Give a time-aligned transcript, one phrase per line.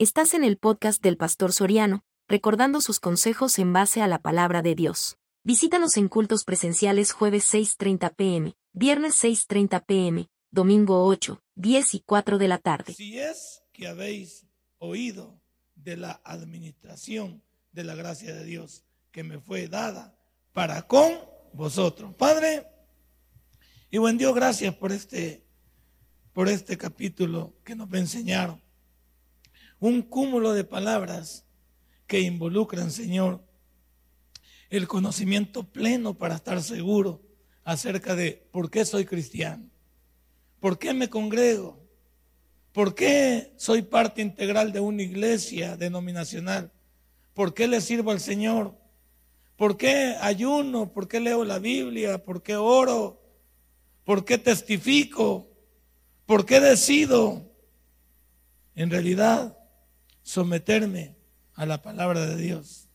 [0.00, 4.62] Estás en el podcast del Pastor Soriano, recordando sus consejos en base a la palabra
[4.62, 5.18] de Dios.
[5.42, 12.38] Visítanos en cultos presenciales jueves 6.30 pm, viernes 6.30 pm, domingo 8, 10 y 4
[12.38, 12.94] de la tarde.
[12.94, 14.46] Si es que habéis
[14.78, 15.42] oído
[15.74, 17.42] de la administración
[17.72, 20.16] de la gracia de Dios que me fue dada
[20.52, 21.10] para con
[21.52, 22.14] vosotros.
[22.14, 22.68] Padre,
[23.90, 25.44] y buen Dios, gracias por este,
[26.32, 28.62] por este capítulo que nos enseñaron
[29.80, 31.44] un cúmulo de palabras
[32.06, 33.42] que involucran, Señor,
[34.70, 37.22] el conocimiento pleno para estar seguro
[37.64, 39.68] acerca de por qué soy cristiano,
[40.60, 41.78] por qué me congrego,
[42.72, 46.72] por qué soy parte integral de una iglesia denominacional,
[47.34, 48.74] por qué le sirvo al Señor,
[49.56, 53.20] por qué ayuno, por qué leo la Biblia, por qué oro,
[54.04, 55.50] por qué testifico,
[56.26, 57.44] por qué decido.
[58.74, 59.57] En realidad,
[60.28, 61.16] someterme
[61.54, 62.86] a la palabra de Dios.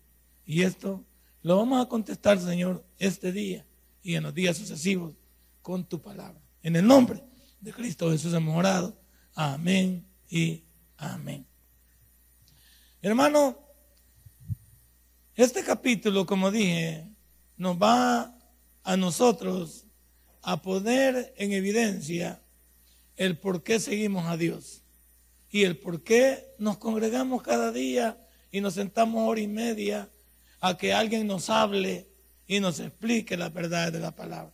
[0.45, 1.03] Y esto
[1.41, 3.65] lo vamos a contestar, Señor, este día
[4.03, 5.15] y en los días sucesivos
[5.63, 6.39] con tu palabra.
[6.61, 7.23] En el nombre
[7.59, 8.95] de Cristo Jesús hemos orado.
[9.33, 10.63] Amén y
[10.95, 11.43] amén.
[13.01, 13.57] Hermano,
[15.35, 17.09] este capítulo, como dije,
[17.57, 18.31] nos va
[18.83, 19.85] a nosotros
[20.43, 22.39] a poner en evidencia
[23.17, 24.82] el por qué seguimos a Dios
[25.53, 28.17] y el por qué nos congregamos cada día
[28.51, 30.09] y nos sentamos hora y media
[30.59, 32.07] a que alguien nos hable
[32.47, 34.51] y nos explique la verdad de la palabra.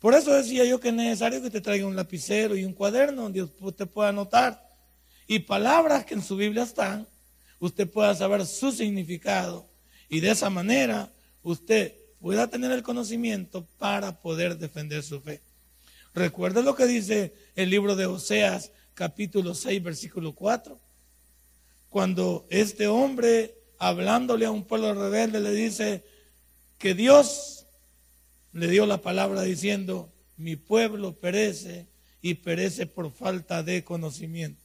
[0.00, 3.22] Por eso decía yo que es necesario que te traiga un lapicero y un cuaderno
[3.22, 4.60] donde usted pueda anotar
[5.28, 7.06] y palabras que en su Biblia están,
[7.60, 9.68] usted pueda saber su significado
[10.08, 11.12] y de esa manera
[11.44, 15.42] usted pueda tener el conocimiento para poder defender su fe.
[16.12, 20.78] Recuerde lo que dice el libro de Oseas capítulo 6, versículo 4.
[21.88, 26.04] Cuando este hombre, hablándole a un pueblo rebelde, le dice
[26.78, 27.66] que Dios
[28.52, 31.86] le dio la palabra diciendo, mi pueblo perece
[32.20, 34.60] y perece por falta de conocimiento.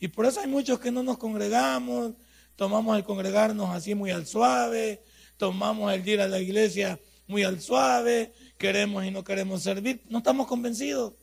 [0.00, 2.14] Y por eso hay muchos que no nos congregamos,
[2.56, 5.02] tomamos el congregarnos así muy al suave,
[5.36, 10.18] tomamos el ir a la iglesia muy al suave, queremos y no queremos servir, no
[10.18, 11.14] estamos convencidos.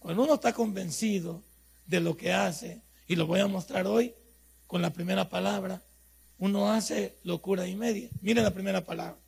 [0.00, 1.42] Cuando uno está convencido
[1.86, 4.14] de lo que hace, y lo voy a mostrar hoy
[4.66, 5.82] con la primera palabra,
[6.38, 8.08] uno hace locura y media.
[8.22, 9.18] Mire la primera palabra.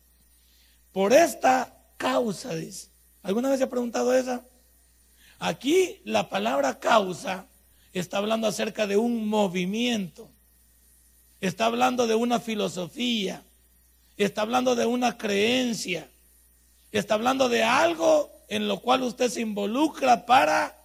[0.91, 2.89] Por esta causa, dice.
[3.21, 4.43] ¿Alguna vez se ha preguntado esa?
[5.39, 7.45] Aquí la palabra causa
[7.93, 10.29] está hablando acerca de un movimiento,
[11.39, 13.43] está hablando de una filosofía,
[14.17, 16.09] está hablando de una creencia,
[16.91, 20.77] está hablando de algo en lo cual usted se involucra para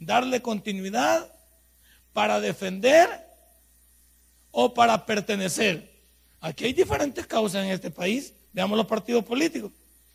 [0.00, 1.32] darle continuidad,
[2.12, 3.08] para defender
[4.50, 5.88] o para pertenecer.
[6.40, 8.32] Aquí hay diferentes causas en este país.
[8.52, 9.70] Veamos los partidos políticos.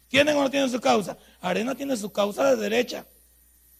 [0.10, 1.18] ¿Tienen o no tienen su causa?
[1.40, 3.06] Arena tiene su causa de derecha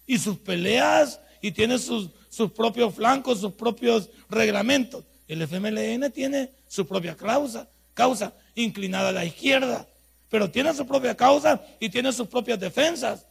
[0.06, 5.04] y sus peleas y tiene sus, sus propios flancos, sus propios reglamentos.
[5.28, 9.86] El FMLN tiene su propia causa, causa inclinada a la izquierda
[10.30, 13.26] pero tiene su propia causa y tiene sus propias defensas.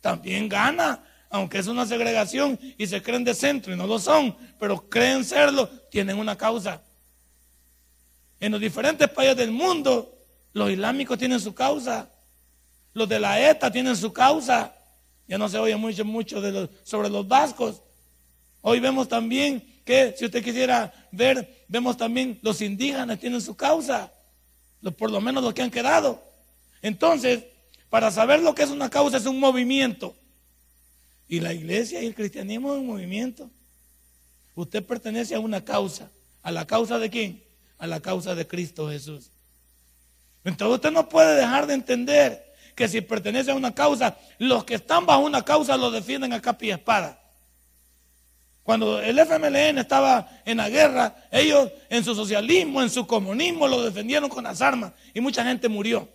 [0.00, 4.36] También gana, aunque es una segregación y se creen de centro y no lo son,
[4.58, 6.82] pero creen serlo, tienen una causa.
[8.40, 10.16] En los diferentes países del mundo,
[10.52, 12.10] los islámicos tienen su causa,
[12.94, 14.74] los de la ETA tienen su causa.
[15.28, 17.82] Ya no se oye mucho, de sobre los vascos.
[18.62, 24.12] Hoy vemos también que, si usted quisiera ver, vemos también los indígenas tienen su causa,
[24.98, 26.29] por lo menos los que han quedado.
[26.82, 27.44] Entonces,
[27.88, 30.14] para saber lo que es una causa es un movimiento.
[31.28, 33.50] Y la iglesia y el cristianismo es un movimiento.
[34.54, 36.10] Usted pertenece a una causa.
[36.42, 37.42] ¿A la causa de quién?
[37.78, 39.30] A la causa de Cristo Jesús.
[40.44, 44.74] Entonces usted no puede dejar de entender que si pertenece a una causa, los que
[44.74, 47.20] están bajo una causa lo defienden a capa y espada.
[48.62, 53.82] Cuando el FMLN estaba en la guerra, ellos en su socialismo, en su comunismo, lo
[53.82, 56.08] defendieron con las armas y mucha gente murió.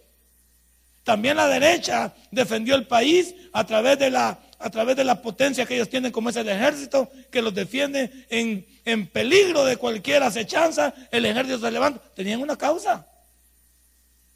[1.06, 5.76] También la derecha defendió el país a través de la, a través de potencia que
[5.76, 10.96] ellos tienen como es el ejército, que los defiende en, en peligro de cualquier acechanza.
[11.12, 12.02] El ejército se levanta.
[12.16, 13.06] Tenían una causa.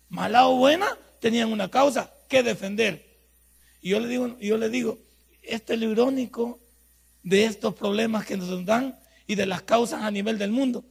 [0.10, 3.04] Mala o buena, tenían una causa que defender.
[3.81, 5.00] Y yo le digo, yo le digo,
[5.42, 6.60] este es lo irónico
[7.24, 8.95] de estos problemas que nos dan
[9.25, 10.86] y de las causas a nivel del mundo.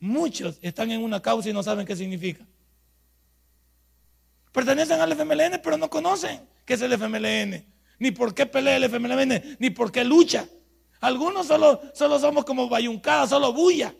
[0.00, 2.44] Muchos están en una causa y no saben qué significa.
[4.52, 7.64] Pertenecen al FMLN, pero no conocen qué es el FMLN,
[7.98, 10.46] ni por qué pelea el FMLN, ni por qué lucha.
[11.00, 13.94] Algunos solo, solo somos como bayuncada, solo bulla.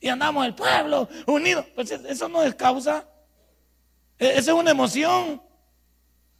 [0.00, 1.66] Y andamos el pueblo unido.
[1.74, 3.06] Pues eso no es causa.
[4.18, 5.42] E, esa es una emoción.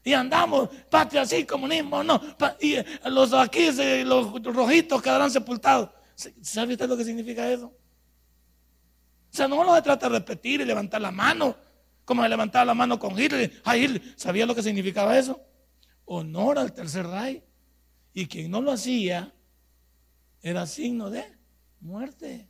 [0.04, 2.20] Y andamos, patria sí, comunismo, no.
[2.60, 2.76] Y
[3.08, 3.70] los aquí,
[4.04, 5.90] los rojitos quedarán sepultados.
[6.40, 7.66] ¿Sabe usted lo que significa eso?
[7.66, 11.56] O sea, no se trata de repetir y levantar la mano,
[12.06, 13.60] como se levantaba la mano con Hitler.
[13.64, 13.74] A
[14.16, 15.42] ¿sabía lo que significaba eso?
[16.06, 17.44] Honor al tercer rey.
[18.14, 19.34] Y quien no lo hacía
[20.40, 21.24] era signo de
[21.80, 22.48] muerte.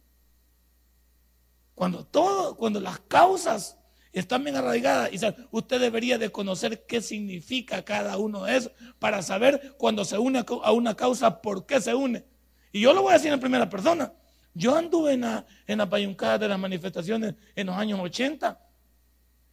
[1.75, 3.77] Cuando todo, cuando las causas
[4.13, 5.11] están bien arraigadas.
[5.51, 10.45] Usted debería de conocer qué significa cada uno de esos para saber cuando se une
[10.63, 12.25] a una causa, por qué se une.
[12.73, 14.13] Y yo lo voy a decir en primera persona.
[14.55, 18.59] Yo anduve en la, en la payuncada de las manifestaciones en los años 80.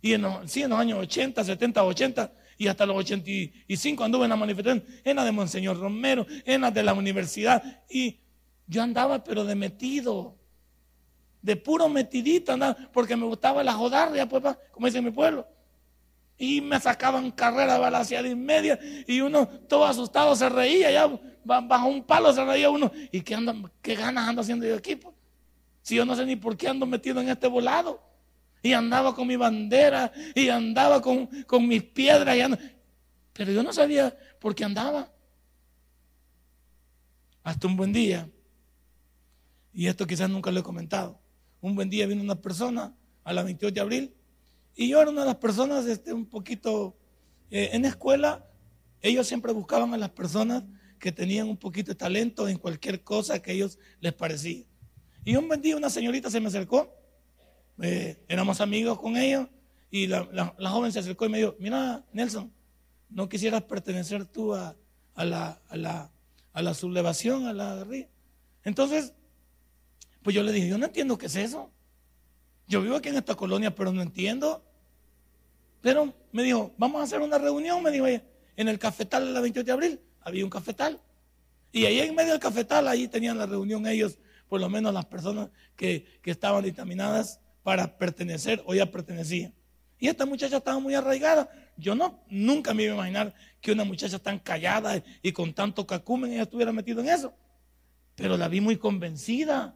[0.03, 4.85] Y en los, años 80, 70, 80 y hasta los 85 anduve en la manifestación,
[5.01, 7.81] en la de Monseñor Romero, en la de la universidad.
[7.89, 8.19] Y
[8.67, 10.37] yo andaba pero de metido
[11.41, 12.53] de puro metidito,
[12.91, 15.47] porque me gustaba la jodarria, pues, como dice mi pueblo.
[16.37, 18.77] Y me sacaban carrera balaseada y media,
[19.07, 21.09] y uno todo asustado se reía, ya
[21.45, 22.91] bajo un palo se reía uno.
[23.09, 24.99] ¿Y qué, anda, qué ganas ando haciendo yo aquí?
[25.81, 28.12] Si yo no sé ni por qué ando metido en este volado.
[28.63, 32.73] Y andaba con mi bandera, y andaba con, con mis piedras, y
[33.31, 35.11] pero yo no sabía por qué andaba.
[37.43, 38.27] Hasta un buen día,
[39.71, 41.23] y esto quizás nunca lo he comentado
[41.63, 42.93] un buen día vino una persona
[43.23, 44.13] a la 28 de abril
[44.75, 46.97] y yo era una de las personas este, un poquito
[47.49, 48.45] eh, en escuela,
[49.01, 50.65] ellos siempre buscaban a las personas
[50.99, 54.65] que tenían un poquito de talento en cualquier cosa que a ellos les parecía.
[55.23, 56.93] Y un buen día una señorita se me acercó,
[57.81, 59.47] eh, éramos amigos con ellos
[59.89, 62.51] y la, joven se acercó y me dijo, mira Nelson,
[63.09, 64.75] ¿no quisieras pertenecer tú a,
[65.15, 66.11] la, a, la,
[66.53, 68.09] a la sublevación, a la guerrilla?
[68.63, 69.13] Entonces
[70.23, 71.69] pues yo le dije, yo no entiendo qué es eso.
[72.67, 74.63] Yo vivo aquí en esta colonia, pero no entiendo.
[75.81, 78.23] Pero me dijo, vamos a hacer una reunión, me dijo ella,
[78.55, 79.99] en el cafetal de la 28 de abril.
[80.21, 80.99] Había un cafetal.
[81.73, 84.17] Y ahí en medio del cafetal, ahí tenían la reunión ellos,
[84.47, 89.53] por lo menos las personas que, estaban dictaminadas para pertenecer o ya pertenecían.
[89.99, 91.49] Y esta muchacha estaba muy arraigada.
[91.77, 95.87] Yo no, nunca me iba a imaginar que una muchacha tan callada y con tanto
[95.87, 97.33] cacumen ella estuviera metida en eso.
[98.15, 99.75] Pero la vi muy convencida.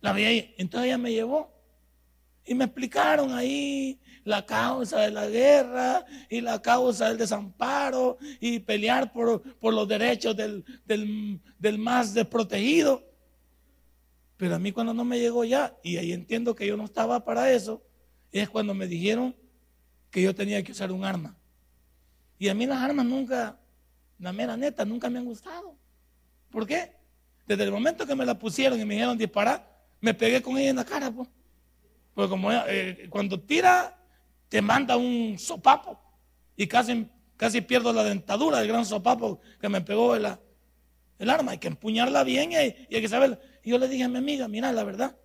[0.00, 0.54] La vi ahí.
[0.58, 1.52] Entonces ella me llevó.
[2.44, 8.58] Y me explicaron ahí la causa de la guerra y la causa del desamparo y
[8.60, 13.04] pelear por, los derechos del, del, más desprotegido.
[14.42, 17.24] Pero a mí cuando no me llegó ya, y ahí entiendo que yo no estaba
[17.24, 17.80] para eso,
[18.32, 19.36] es cuando me dijeron
[20.10, 21.36] que yo tenía que usar un arma.
[22.40, 23.56] Y a mí las armas nunca,
[24.18, 25.76] la mera neta, nunca me han gustado.
[26.50, 26.92] ¿Por qué?
[27.46, 30.70] Desde el momento que me la pusieron y me dijeron disparar, me pegué con ella
[30.70, 31.28] en la cara, pues.
[32.12, 33.96] Porque como eh, cuando tira,
[34.48, 36.00] te manda un sopapo.
[36.56, 37.06] Y casi,
[37.36, 40.26] casi pierdo la dentadura del gran sopapo que me pegó el,
[41.20, 41.52] el arma.
[41.52, 43.38] Hay que empuñarla bien y hay, que saberla.
[43.62, 45.16] Y yo le dije a mi amiga, mira, la verdad,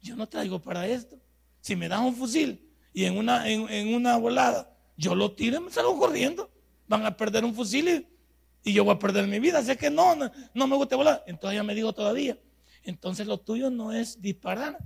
[0.00, 1.18] yo no traigo para esto.
[1.60, 5.72] Si me das un fusil y en una, en, una volada yo lo tiro me
[5.72, 6.50] salgo corriendo,
[6.86, 8.06] van a perder un fusil
[8.62, 9.58] y, yo voy a perder mi vida.
[9.58, 11.24] Así que no, no, no me gusta volar.
[11.26, 12.38] Entonces ella me dijo todavía,
[12.84, 14.78] entonces lo tuyo no es disparar.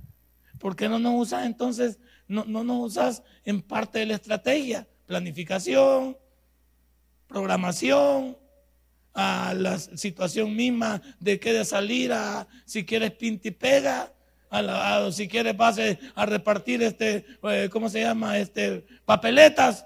[0.57, 4.87] ¿Por qué no nos usas entonces, no, no nos usas en parte de la estrategia?
[5.05, 6.17] Planificación,
[7.27, 8.37] programación,
[9.21, 14.13] a la situación misma de que de salir a, si quieres pinta y pega,
[14.49, 18.37] a, si quieres pase a repartir este, eh, ¿cómo se llama?
[18.37, 19.85] Este, papeletas.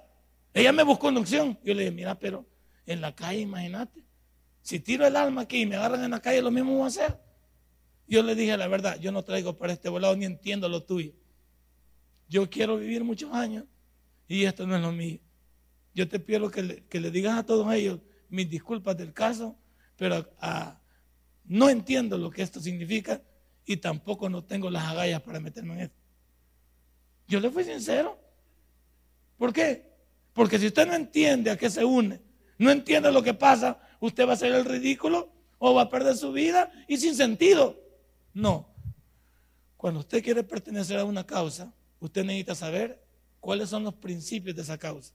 [0.54, 1.58] Ella me buscó una opción.
[1.64, 2.46] Yo le dije, mira, pero
[2.86, 4.04] en la calle, imagínate.
[4.62, 6.88] Si tiro el alma aquí y me agarran en la calle, lo mismo voy a
[6.88, 7.20] hacer.
[8.08, 11.12] Yo le dije la verdad, yo no traigo para este volado ni entiendo lo tuyo.
[12.30, 13.66] Yo quiero vivir muchos años
[14.28, 15.20] y esto no es lo mío.
[15.96, 18.00] Yo te pido que le, que le digas a todos ellos
[18.34, 19.56] mis disculpas del caso,
[19.96, 20.28] pero
[21.46, 23.22] no entiendo lo que esto significa
[23.64, 25.98] y tampoco no tengo las agallas para meterme en esto.
[27.28, 28.20] Yo le fui sincero.
[29.38, 29.88] ¿Por qué?
[30.34, 32.22] Porque si usted no entiende a qué se une,
[32.58, 36.18] no entiende lo que pasa, usted va a hacer el ridículo o va a perder
[36.18, 37.80] su vida y sin sentido.
[38.34, 38.68] No.
[39.78, 43.00] Cuando usted quiere pertenecer a una causa, usted necesita saber
[43.40, 45.14] cuáles son los principios de esa causa.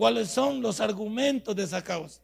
[0.00, 2.22] Cuáles son los argumentos de esa causa.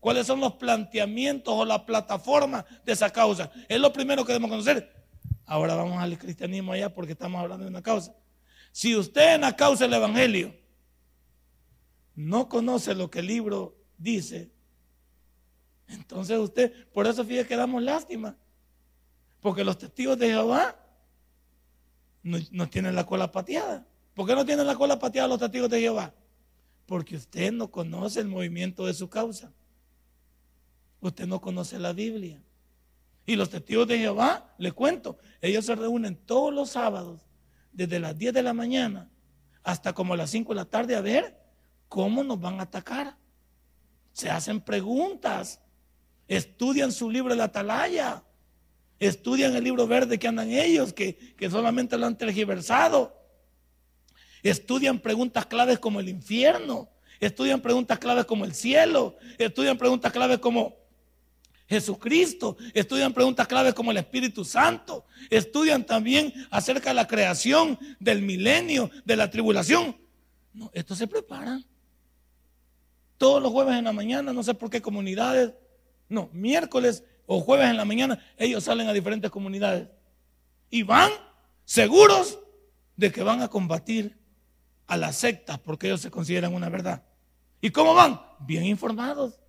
[0.00, 3.48] Cuáles son los planteamientos o la plataforma de esa causa.
[3.68, 4.92] Es lo primero que debemos conocer.
[5.44, 8.12] Ahora vamos al cristianismo allá porque estamos hablando de una causa.
[8.72, 10.52] Si usted en la causa del Evangelio
[12.16, 14.50] no conoce lo que el libro dice,
[15.86, 18.36] Entonces usted, por eso fíjate que damos lástima.
[19.40, 20.74] Porque los testigos de Jehová
[22.24, 23.86] no, no tienen la cola pateada.
[24.12, 26.12] ¿Por qué no tienen la cola pateada los testigos de Jehová?
[26.86, 29.52] Porque usted no conoce el movimiento de su causa.
[31.00, 32.42] Usted no conoce la Biblia.
[33.26, 37.26] Y los testigos de Jehová, le cuento, ellos se reúnen todos los sábados,
[37.72, 39.10] desde las 10 de la mañana
[39.66, 41.36] hasta como las 5 de la tarde, a ver
[41.88, 43.16] cómo nos van a atacar.
[44.12, 45.60] Se hacen preguntas,
[46.28, 48.22] estudian su libro la atalaya,
[49.00, 53.15] estudian el libro verde que andan ellos, que, que solamente lo han tergiversado.
[54.46, 56.88] Estudian preguntas claves como el infierno,
[57.18, 60.76] estudian preguntas claves como el cielo, estudian preguntas claves como
[61.68, 68.22] Jesucristo, estudian preguntas claves como el Espíritu Santo, estudian también acerca de la creación, del
[68.22, 69.96] milenio, de la tribulación.
[70.54, 71.64] No, esto se preparan.
[73.18, 75.54] Todos los jueves en la mañana, no sé por qué comunidades,
[76.08, 79.88] no, miércoles o jueves en la mañana, ellos salen a diferentes comunidades.
[80.70, 81.10] Y van
[81.64, 82.38] seguros
[82.94, 84.16] de que van a combatir
[84.86, 87.02] a las sectas porque ellos se consideran una verdad.
[87.60, 88.20] ¿Y cómo van?
[88.40, 89.40] Bien informados.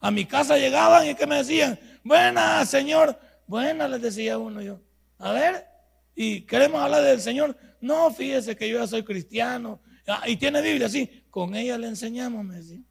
[0.00, 3.18] A mi casa llegaban y que me decían, buena, Señor.
[3.46, 4.80] Buena, les decía uno yo.
[5.18, 5.66] A ver,
[6.14, 7.56] y queremos hablar del Señor.
[7.80, 9.80] No, fíjese que yo ya soy cristiano.
[10.06, 11.24] Ah, y tiene Biblia, sí.
[11.30, 12.82] Con ella le enseñamos, me decía.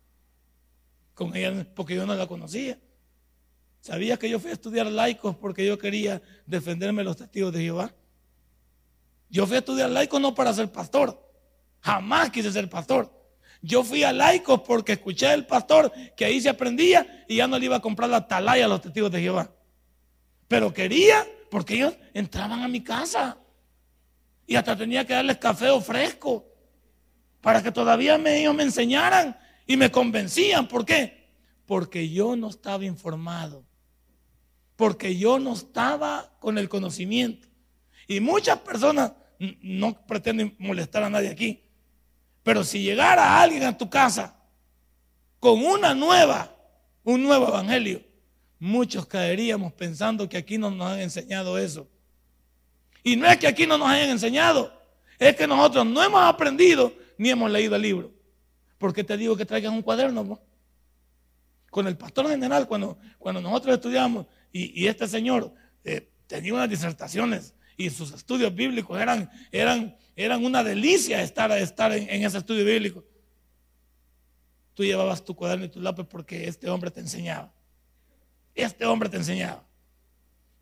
[1.13, 2.79] Con ella, porque yo no la conocía.
[3.81, 7.93] Sabía que yo fui a estudiar laicos porque yo quería defenderme los testigos de Jehová.
[9.29, 11.24] Yo fui a estudiar laicos no para ser pastor.
[11.85, 13.13] Jamás quise ser pastor.
[13.61, 17.59] Yo fui a laicos porque escuché al pastor que ahí se aprendía y ya no
[17.59, 19.51] le iba a comprar la atalaya a los testigos de Jehová.
[20.47, 23.37] Pero quería porque ellos entraban a mi casa
[24.47, 26.47] y hasta tenía que darles café o fresco
[27.39, 29.37] para que todavía me, ellos me enseñaran
[29.67, 30.67] y me convencían.
[30.67, 31.29] ¿Por qué?
[31.67, 33.63] Porque yo no estaba informado,
[34.75, 37.47] porque yo no estaba con el conocimiento.
[38.07, 39.13] Y muchas personas
[39.61, 41.64] no pretenden molestar a nadie aquí,
[42.45, 44.35] pero si llegara alguien a tu casa
[45.39, 46.55] con una nueva,
[47.03, 48.03] un nuevo evangelio,
[48.59, 51.89] muchos caeríamos pensando que aquí no nos han enseñado eso.
[53.01, 54.79] Y no es que aquí no nos hayan enseñado,
[55.17, 58.11] es que nosotros no hemos aprendido ni hemos leído el libro.
[58.77, 60.39] Porque te digo que traigan un cuaderno.
[61.71, 65.51] Con el pastor general, cuando, cuando nosotros estudiamos, y, este señor
[65.83, 71.91] eh, tenía unas disertaciones y sus estudios bíblicos eran, eran eran una delicia estar, estar
[71.91, 73.03] en, ese estudio bíblico.
[74.73, 77.53] Tú llevabas tu cuaderno y tu lápiz porque este hombre te enseñaba.
[78.53, 79.65] Este hombre te enseñaba.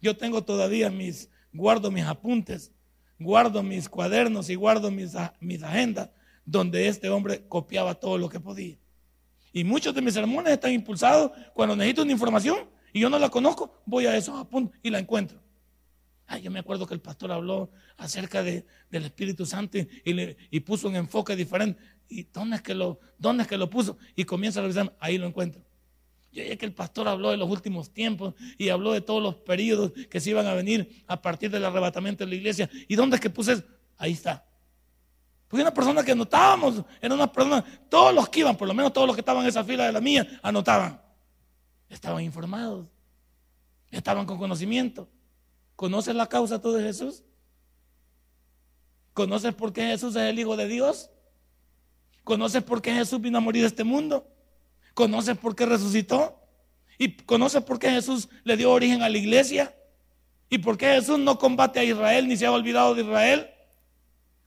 [0.02, 2.72] Yo tengo todavía mis, guardo mis apuntes,
[3.20, 6.10] guardo mis cuadernos y guardo mis, mis agendas
[6.46, 8.78] donde este hombre copiaba todo lo que podía.
[9.54, 13.30] Y muchos de mis sermones están impulsados cuando necesito una información y yo no la
[13.30, 15.44] conozco, voy a esos apuntes y la encuentro
[16.42, 20.96] yo me acuerdo que el pastor habló acerca de, del Espíritu Santo y, puso un
[20.96, 21.82] enfoque diferente.
[22.10, 23.98] ¿Y dónde es, que lo, dónde es que lo puso?
[24.16, 25.62] Y comienza a revisar, ahí lo encuentro.
[26.32, 29.36] Yo es que el pastor habló de los últimos tiempos y habló de todos los
[29.36, 32.70] periodos que se iban a venir a partir del arrebatamiento de la iglesia.
[32.88, 33.64] ¿Y dónde es que puse eso?
[33.98, 34.44] Ahí está.
[35.48, 38.92] Porque una persona que anotábamos, era una persona, todos los que iban, por lo menos
[38.92, 41.00] todos los que estaban en esa fila de la mía, anotaban.
[41.88, 42.88] Estaban informados,
[43.92, 45.08] estaban con conocimiento.
[45.76, 47.24] ¿Conoces la causa tú de Jesús?
[49.14, 51.10] ¿Conoces por qué Jesús es el Hijo de Dios?
[52.24, 54.28] ¿Conoces por qué Jesús vino a morir a este mundo?
[54.94, 56.40] ¿Conoces por qué resucitó?
[56.98, 59.76] ¿Y conoces por qué Jesús le dio origen a la iglesia?
[60.50, 63.50] ¿Y por qué Jesús no combate a Israel ni se ha olvidado de Israel?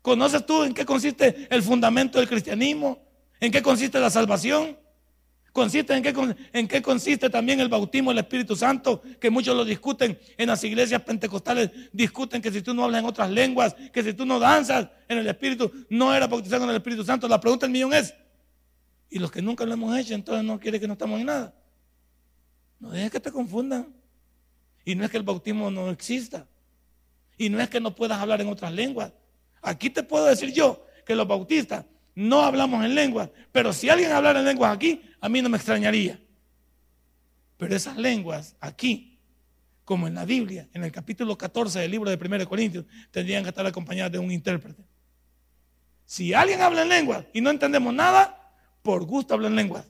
[0.03, 3.03] ¿Conoces tú en qué consiste el fundamento del cristianismo?
[3.41, 4.79] ¿En qué consiste la salvación?
[5.57, 9.65] Consiste en qué, en qué consiste también el bautismo del Espíritu Santo, que muchos lo
[9.65, 14.03] discuten en las iglesias pentecostales, discuten que si tú no hablas en otras lenguas, que
[14.03, 17.27] si tú no danzas en el Espíritu, no eres bautizado en el Espíritu Santo.
[17.27, 18.13] La pregunta del millón es,
[19.09, 21.55] ¿y los que nunca lo hemos hecho, entonces no quiere que no estamos en nada?
[22.79, 23.95] No dejes que te confundan.
[24.85, 26.47] Y no es que el bautismo no exista.
[27.39, 29.11] Y no es que no puedas hablar en otras lenguas.
[29.63, 31.87] Aquí te puedo decir yo que los bautistas
[32.17, 35.59] no hablamos en lenguas, pero si alguien hablara en lenguas aquí, a mí no me
[35.59, 36.19] extrañaría.
[37.59, 39.19] Pero esas lenguas aquí,
[39.85, 43.51] como en la Biblia, en el capítulo 14 del libro de 1 Corintios, tendrían que
[43.51, 44.83] estar acompañadas de un intérprete.
[46.07, 48.51] Si alguien habla en lenguas y no entendemos nada,
[48.83, 49.85] por gusto habla en lenguas,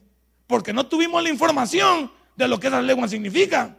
[0.47, 3.77] porque no tuvimos la información de lo que esas lenguas significan.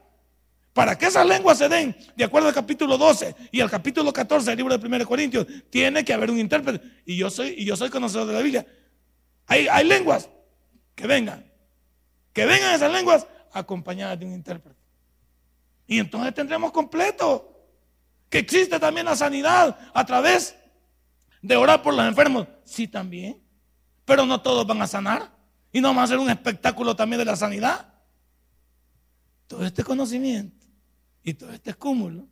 [0.78, 4.50] Para que esas lenguas se den, de acuerdo al capítulo 12 y al capítulo 14
[4.50, 7.02] del libro de 1 Corintios, tiene que haber un intérprete.
[7.04, 8.64] Y yo soy, y yo soy conocedor de la Biblia.
[9.48, 10.30] Hay, hay lenguas
[10.94, 11.44] que vengan.
[12.32, 14.78] Que vengan esas lenguas acompañadas de un intérprete.
[15.88, 17.60] Y entonces tendremos completo
[18.30, 20.54] que existe también la sanidad a través
[21.42, 22.46] de orar por los enfermos.
[22.62, 23.42] Sí, también.
[24.04, 25.32] Pero no todos van a sanar.
[25.72, 27.94] Y no vamos a hacer un espectáculo también de la sanidad.
[29.48, 30.57] Todo este conocimiento
[31.28, 32.26] y todo este cúmulo,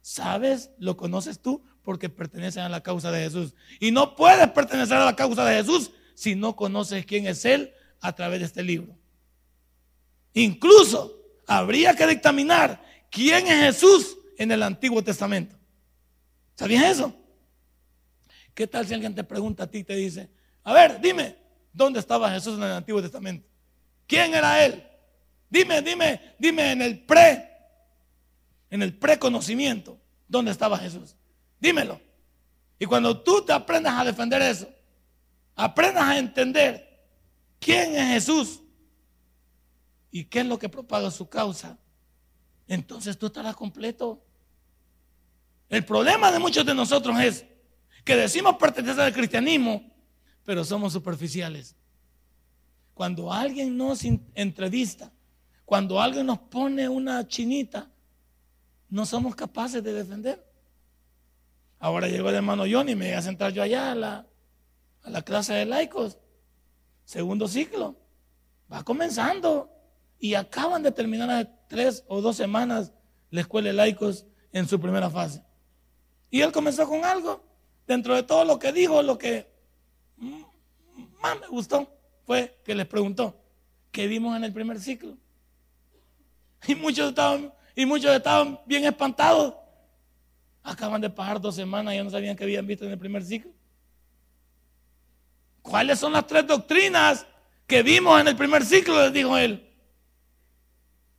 [0.00, 3.54] sabes, lo conoces tú porque pertenecen a la causa de Jesús.
[3.80, 7.72] Y no puedes pertenecer a la causa de Jesús si no conoces quién es Él
[8.00, 8.96] a través de este libro.
[10.34, 15.56] Incluso habría que dictaminar quién es Jesús en el Antiguo Testamento.
[16.54, 17.14] ¿Sabías eso?
[18.54, 20.30] ¿Qué tal si alguien te pregunta a ti y te dice,
[20.64, 21.36] a ver, dime,
[21.72, 23.48] ¿dónde estaba Jesús en el Antiguo Testamento?
[24.06, 24.84] ¿Quién era Él?
[25.50, 27.47] Dime, dime, dime en el pre,
[28.70, 31.16] en el preconocimiento, ¿dónde estaba Jesús?
[31.60, 32.00] Dímelo.
[32.78, 34.68] Y cuando tú te aprendas a defender eso,
[35.56, 37.06] aprendas a entender
[37.58, 38.60] quién es Jesús
[40.10, 41.78] y qué es lo que propaga su causa,
[42.68, 44.22] entonces tú estarás completo.
[45.68, 47.44] El problema de muchos de nosotros es
[48.04, 49.82] que decimos pertenecer al cristianismo,
[50.44, 51.74] pero somos superficiales.
[52.94, 54.02] Cuando alguien nos
[54.34, 55.12] entrevista,
[55.64, 57.90] cuando alguien nos pone una chinita,
[58.88, 60.44] no somos capaces de defender.
[61.78, 64.26] Ahora llegó el hermano Johnny, me voy a sentar yo allá a la,
[65.02, 66.18] a la clase de laicos,
[67.04, 67.96] segundo ciclo.
[68.72, 69.70] Va comenzando
[70.18, 72.92] y acaban de terminar tres o dos semanas
[73.30, 75.42] la escuela de laicos en su primera fase.
[76.30, 77.44] Y él comenzó con algo.
[77.86, 79.50] Dentro de todo lo que dijo, lo que
[81.22, 81.88] más me gustó
[82.26, 83.40] fue que les preguntó,
[83.90, 85.16] ¿qué vimos en el primer ciclo?
[86.66, 89.54] Y muchos estaban, y muchos estaban bien espantados.
[90.64, 93.52] Acaban de pasar dos semanas y no sabían que habían visto en el primer ciclo.
[95.62, 97.24] ¿Cuáles son las tres doctrinas
[97.68, 99.00] que vimos en el primer ciclo?
[99.00, 99.64] Les dijo él.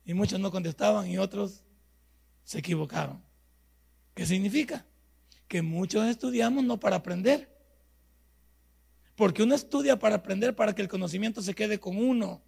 [0.04, 1.64] Y muchos no contestaban y otros
[2.44, 3.24] se equivocaron.
[4.12, 4.84] ¿Qué significa?
[5.48, 7.50] Que muchos estudiamos no para aprender.
[9.16, 12.42] Porque uno estudia para aprender, para que el conocimiento se quede con uno.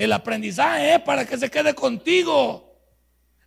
[0.00, 2.74] El aprendizaje es para que se quede contigo.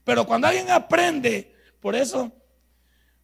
[0.04, 2.32] Pero cuando alguien aprende, por eso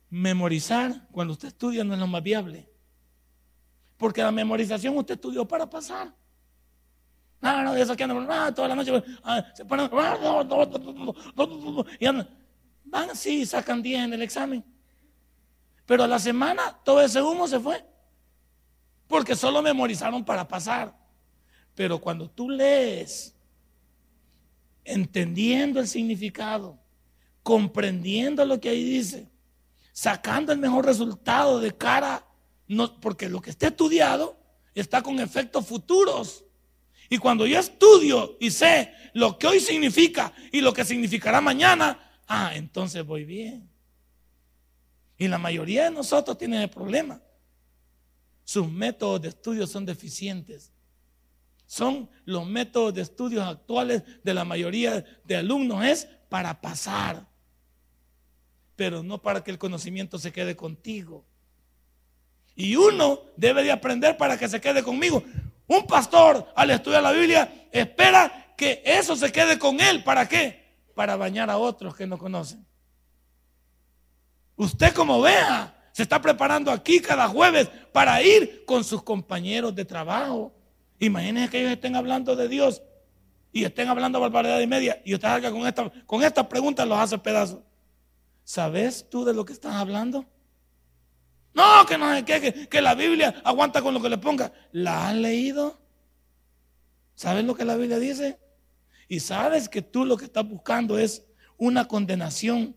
[0.10, 2.68] memorizar cuando usted estudia no es lo más viable.
[3.98, 6.12] Porque la memorización usted estudió para pasar.
[7.40, 8.92] No, no, eso que andan ah, toda la noche
[9.24, 9.92] ah, se ponen
[12.00, 12.28] y andan,
[12.84, 14.66] van sí, sacan 10 en el examen.
[15.86, 17.86] Pero a la semana todo ese humo se fue.
[19.08, 20.99] Porque solo memorizaron para pasar.
[21.80, 23.34] Pero cuando tú lees,
[24.84, 26.78] entendiendo el significado,
[27.42, 29.30] comprendiendo lo que ahí dice,
[29.94, 32.28] sacando el mejor resultado de cara,
[32.68, 34.38] no, porque lo que está estudiado
[34.76, 36.44] está con efectos futuros.
[37.10, 42.12] Y cuando yo estudio y sé lo que hoy significa y lo que significará mañana,
[42.28, 43.70] ah, entonces voy bien.
[45.18, 47.22] Y la mayoría de nosotros tienen el problema.
[48.44, 50.74] Sus métodos de estudio son deficientes.
[51.70, 57.28] Son los métodos de estudios actuales de la mayoría de alumnos es para pasar,
[58.76, 61.28] pero no para que el conocimiento se quede contigo.
[62.56, 65.24] Y uno debe de aprender para que se quede conmigo.
[65.68, 70.04] Un pastor al estudiar la Biblia espera que eso se quede con él.
[70.04, 70.74] ¿Para qué?
[70.96, 72.66] Para bañar a otros que no conocen.
[74.56, 79.86] Usted como vea, se está preparando aquí cada jueves para ir con sus compañeros de
[79.86, 80.56] trabajo.
[81.00, 82.82] Imagínense que ellos estén hablando de Dios
[83.52, 87.00] y estén hablando barbaridad y media y usted salga con esta, con estas preguntas los
[87.00, 87.60] hace pedazos.
[88.44, 90.26] ¿Sabes tú de lo que estás hablando?
[91.54, 94.52] No, que no que, que, la Biblia aguanta con lo que le ponga.
[94.72, 95.80] ¿La has leído?
[97.16, 98.40] ¿Sabes lo que la Biblia dice?
[99.08, 101.26] Y sabes que tú lo que estás buscando es
[101.58, 102.76] una condenación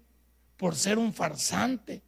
[0.56, 2.02] por ser un farsante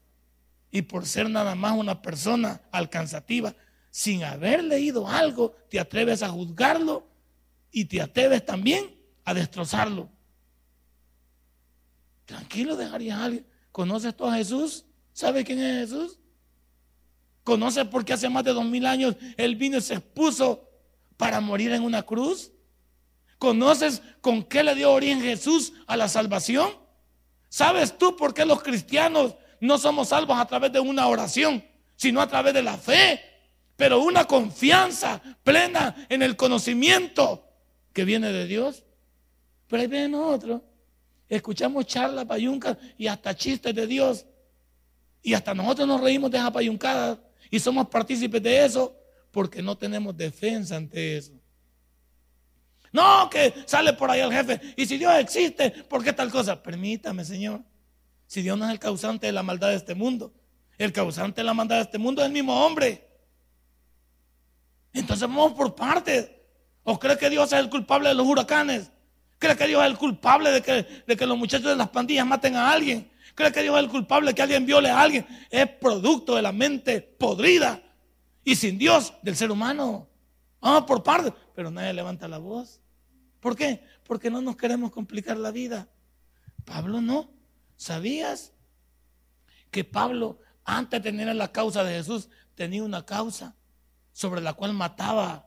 [0.71, 3.55] y por ser nada más una persona alcanzativa.
[3.95, 7.07] Sin haber leído algo, te atreves a juzgarlo
[7.71, 8.93] y te atreves también
[9.25, 10.11] a destrozarlo.
[12.25, 13.47] Tranquilo, dejarías a alguien.
[13.71, 14.85] ¿Conoces tú a Jesús?
[15.13, 16.19] ¿Sabes quién es Jesús?
[17.45, 20.69] ¿Conoces por qué hace más de dos mil años Él vino y se expuso
[21.17, 22.51] para morir en una cruz?
[23.39, 26.69] ¿Conoces con qué le dio origen Jesús a la salvación?
[27.49, 32.21] ¿Sabes tú por qué los cristianos no somos salvos a través de una oración, sino
[32.21, 33.34] a través de la fe?
[33.77, 37.49] Pero una confianza plena en el conocimiento
[37.93, 38.85] que viene de Dios.
[39.69, 40.63] Pero ahí ven nosotros,
[41.29, 44.27] escuchamos charlas, payuncas y hasta chistes de Dios.
[45.23, 47.19] Y hasta nosotros nos reímos de esa payuncada
[47.51, 48.97] y somos partícipes de eso
[49.31, 51.33] porque no tenemos defensa ante eso.
[52.93, 54.61] No, que sale por ahí el jefe.
[54.77, 56.63] Y si Dios existe, ¿por qué tal cosa?
[56.63, 57.63] Permítame, Señor.
[58.27, 60.33] Si Dios no es el causante de la maldad de este mundo,
[60.79, 63.09] el causante de la maldad de este mundo es el mismo hombre.
[64.95, 66.31] Entonces vamos por partes.
[66.85, 68.91] ¿O cree que Dios es el culpable de los huracanes?
[69.39, 72.27] ¿Cree que Dios es el culpable de que, de que los muchachos de las pandillas
[72.27, 73.11] maten a alguien?
[73.35, 75.27] ¿Cree que Dios es el culpable de que alguien viole a alguien?
[75.51, 77.83] Es producto de la mente podrida
[78.45, 80.09] y sin Dios del ser humano.
[80.61, 81.33] Vamos por partes.
[81.55, 82.81] Pero nadie levanta la voz.
[83.41, 83.83] ¿Por qué?
[84.05, 85.89] Porque no nos queremos complicar la vida.
[86.65, 87.31] Pablo no.
[87.77, 88.53] ¿Sabías
[89.71, 93.57] que Pablo, antes de tener la causa de Jesús, tenía una causa
[94.15, 95.47] sobre la cual mataba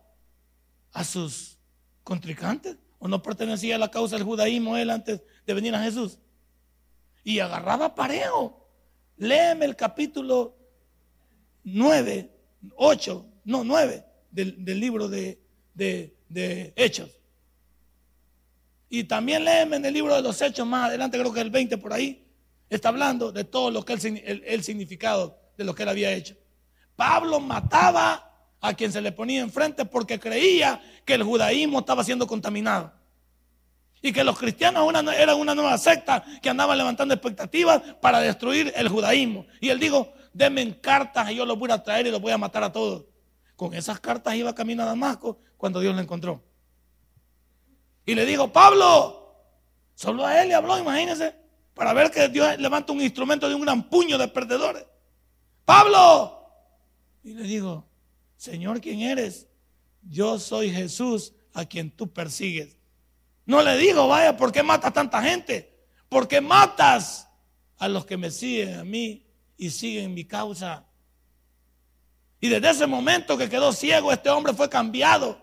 [0.92, 1.58] a sus
[2.04, 2.78] contrincantes?
[3.00, 6.20] ¿O no pertenecía a la causa del judaísmo él antes de venir a Jesús?
[7.24, 8.70] Y agarraba parejo.
[9.18, 10.56] Léeme el capítulo
[11.64, 12.32] 9,
[12.76, 15.42] 8, no, 9 del, libro de,
[15.74, 17.10] de Hechos.
[18.90, 21.78] Y también léeme en el libro de los Hechos más adelante, creo que el 20
[21.78, 22.26] por ahí,
[22.70, 26.36] está hablando de todo lo que el, el, significado de lo que él había hecho.
[26.96, 28.27] Pablo mataba
[28.62, 32.91] a quien se le ponía enfrente porque creía que el judaísmo estaba siendo contaminado.
[34.02, 38.89] Y que los cristianos eran una nueva secta que andaba levantando expectativas para destruir el
[38.89, 39.46] judaísmo.
[39.60, 42.38] Y él dijo, denme cartas y yo los voy a traer y los voy a
[42.38, 43.06] matar a todos.
[43.56, 46.43] Con esas cartas iba camino a Damasco cuando Dios lo encontró.
[48.06, 49.36] Y le dijo, Pablo,
[49.96, 51.36] solo a él le habló, imagínense,
[51.74, 54.86] para ver que Dios levanta un instrumento de un gran puño de perdedores.
[55.65, 56.39] Pablo.
[57.24, 57.87] Y le digo,
[58.38, 59.47] Señor, ¿quién eres?
[60.04, 62.78] Yo soy Jesús a quien tú persigues.
[63.45, 65.76] No le digo, vaya, ¿por qué matas tanta gente?
[66.08, 67.28] Porque matas
[67.78, 69.26] a los que me siguen a mí
[69.58, 70.86] y siguen mi causa.
[72.39, 75.41] Y desde ese momento que quedó ciego, este hombre fue cambiado.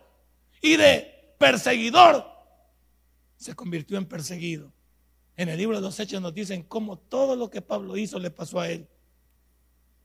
[0.63, 2.25] Y de perseguidor
[3.37, 4.73] se convirtió en perseguido.
[5.37, 8.31] En el libro de los Hechos nos dicen cómo todo lo que Pablo hizo le
[8.31, 8.89] pasó a él.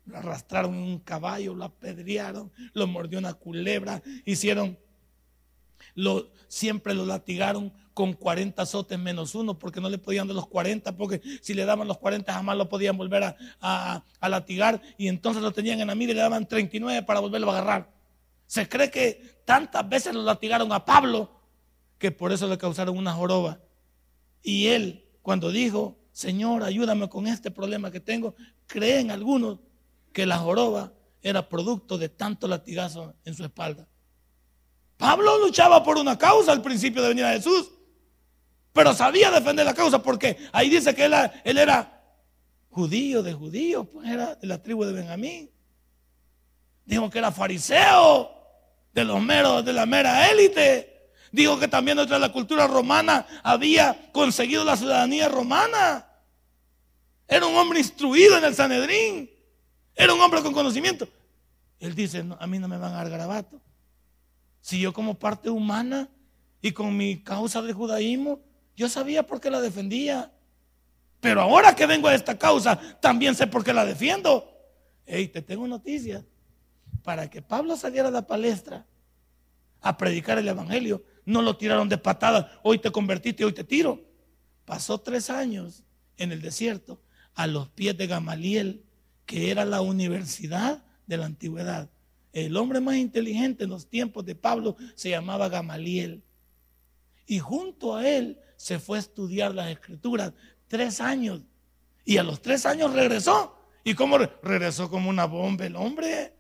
[0.10, 4.78] Lo arrastraron en un caballo, lo apedrearon, lo mordió una culebra, hicieron,
[6.48, 10.98] siempre lo latigaron con 40 azotes menos uno, porque no le podían dar los 40,
[10.98, 15.44] porque si le daban los 40 jamás lo podían volver a, a latigar, y entonces
[15.44, 17.94] lo tenían en la mira y le daban 39 para volverlo a agarrar.
[18.48, 21.40] Se cree que tantas veces lo latigaron a Pablo
[22.00, 23.60] que por eso le causaron una joroba.
[24.42, 28.34] Y él, cuando dijo, Señor, ayúdame con este problema que tengo,
[28.66, 29.60] creen algunos
[30.14, 33.88] que la joroba era producto de tanto latigazo en su espalda.
[34.98, 37.72] Pablo luchaba por una causa al principio de venir a Jesús,
[38.74, 42.04] pero sabía defender la causa porque ahí dice que él, era
[42.70, 45.50] judío de judíos, pues era de la tribu de Benjamín.
[46.86, 48.32] Dijo que era fariseo
[48.94, 51.12] de los meros, de la mera élite.
[51.32, 56.08] Dijo que también dentro de la cultura romana había conseguido la ciudadanía romana.
[57.28, 59.30] Era un hombre instruido en el Sanedrín.
[60.00, 61.10] Era un hombre con conocimiento.
[61.78, 63.60] Él dice, a mí no me van a dar garabato.
[64.62, 66.08] Si yo como parte humana
[66.62, 68.40] y con mi causa de judaísmo,
[68.78, 70.32] yo sabía por qué la defendía.
[71.20, 74.50] Pero ahora que vengo a esta causa, también sé por qué la defiendo.
[75.06, 76.24] Hey, te tengo noticias.
[77.04, 78.86] Para que Pablo saliera a la palestra
[79.82, 84.02] a predicar el Evangelio, no lo tiraron de patada, hoy te convertiste, hoy te tiro.
[84.64, 85.84] Pasó tres años
[86.16, 87.02] en el desierto
[87.36, 88.86] a los pies de Gamaliel,
[89.30, 91.88] que era la universidad de la antigüedad.
[92.34, 96.24] El hombre más inteligente en los tiempos de Pablo se llamaba Gamaliel.
[97.28, 100.34] Y junto a él se fue a estudiar las escrituras
[100.68, 101.42] tres años.
[102.06, 103.56] Y a los tres años regresó.
[103.84, 106.34] ¿Y cómo regresó como una bomba el hombre?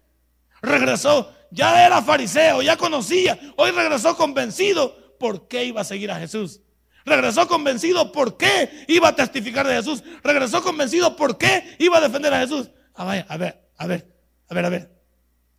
[0.59, 3.39] Regresó, ya era fariseo, ya conocía.
[3.55, 6.61] Hoy regresó convencido por qué iba a seguir a Jesús.
[7.05, 10.03] Regresó convencido por qué iba a testificar de Jesús.
[10.23, 12.71] Regresó convencido por qué iba a defender a Jesús.
[12.99, 14.13] Ah, vaya, a ver, a ver,
[14.49, 15.01] a ver, a ver.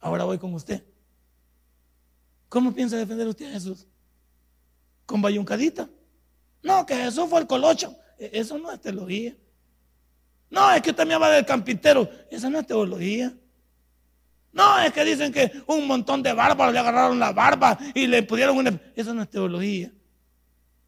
[0.00, 0.84] Ahora voy con usted.
[2.50, 3.86] ¿Cómo piensa defender usted a Jesús?
[5.06, 5.88] ¿Con bayuncadita?
[6.62, 7.96] No, que Jesús fue el colocho.
[8.18, 9.34] E, eso no es teología.
[10.50, 12.10] No, es que usted me habla del campintero.
[12.30, 13.34] Esa no es teología.
[14.52, 18.22] No, es que dicen que un montón de bárbaros le agarraron la barba y le
[18.22, 18.78] pudieron una...
[18.94, 19.90] Eso no es teología.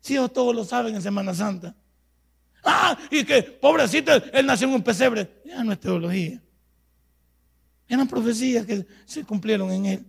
[0.01, 1.75] Si ellos todos lo saben en Semana Santa.
[2.63, 5.43] Ah, y que pobrecito, él nació en un pesebre.
[5.45, 6.41] Ya no es teología.
[7.89, 10.07] Eran profecías que se cumplieron en él.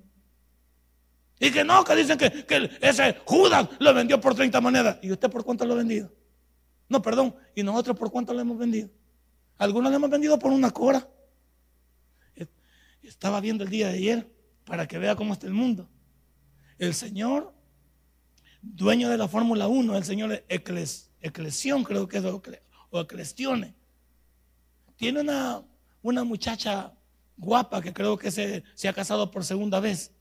[1.40, 5.00] Y que no, que dicen que, que ese Judas lo vendió por 30 monedas.
[5.02, 6.14] ¿Y usted por cuánto lo ha vendido?
[6.88, 7.36] No, perdón.
[7.56, 8.90] ¿Y nosotros por cuánto lo hemos vendido?
[9.58, 11.08] Algunos lo hemos vendido por una cora.
[13.02, 14.32] Estaba viendo el día de ayer
[14.64, 15.90] para que vea cómo está el mundo.
[16.78, 17.54] El Señor
[18.64, 20.44] dueño de la Fórmula 1, el señor
[21.24, 23.74] Eclesión, creo que es, o Eclestione.
[24.98, 25.64] Tiene una,
[26.02, 26.94] una muchacha
[27.38, 30.12] guapa que creo que se, se ha casado por segunda vez.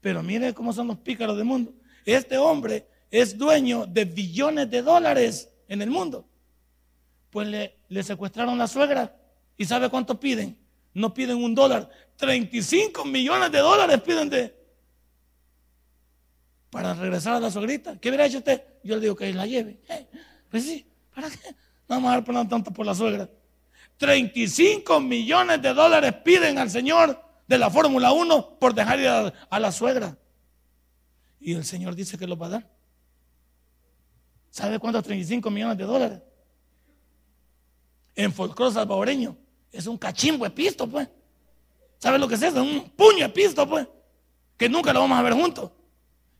[0.00, 1.72] Pero mire cómo son los pícaros del mundo.
[2.04, 6.26] Este hombre es dueño de billones de dólares en el mundo.
[7.30, 9.14] Pues le, le secuestraron la suegra.
[9.56, 10.58] ¿Y sabe cuánto piden?
[10.94, 11.88] No piden un dólar.
[12.16, 14.61] 35 millones de dólares piden de,
[16.72, 17.98] para regresar a la suegrita.
[18.00, 18.64] ¿Qué hubiera hecho usted?
[18.82, 19.78] Yo le digo que la lleve.
[19.90, 20.06] Eh,
[20.50, 21.50] pues sí, ¿para qué?
[21.86, 23.28] No vamos a dar tanto por la suegra.
[23.98, 29.60] 35 millones de dólares piden al señor de la Fórmula 1 por dejar ir a,
[29.60, 30.16] la suegra.
[31.38, 32.70] Y el señor dice que lo va a dar.
[34.48, 36.22] ¿Sabe cuántos 35 millones de dólares?
[38.14, 39.36] En folclore salvadoreño
[39.70, 41.06] es un cachimbo episto, pues.
[41.98, 42.62] ¿Sabe lo que es eso?
[42.62, 43.86] Un puño episto, pues.
[44.56, 45.70] Que nunca lo vamos a ver juntos.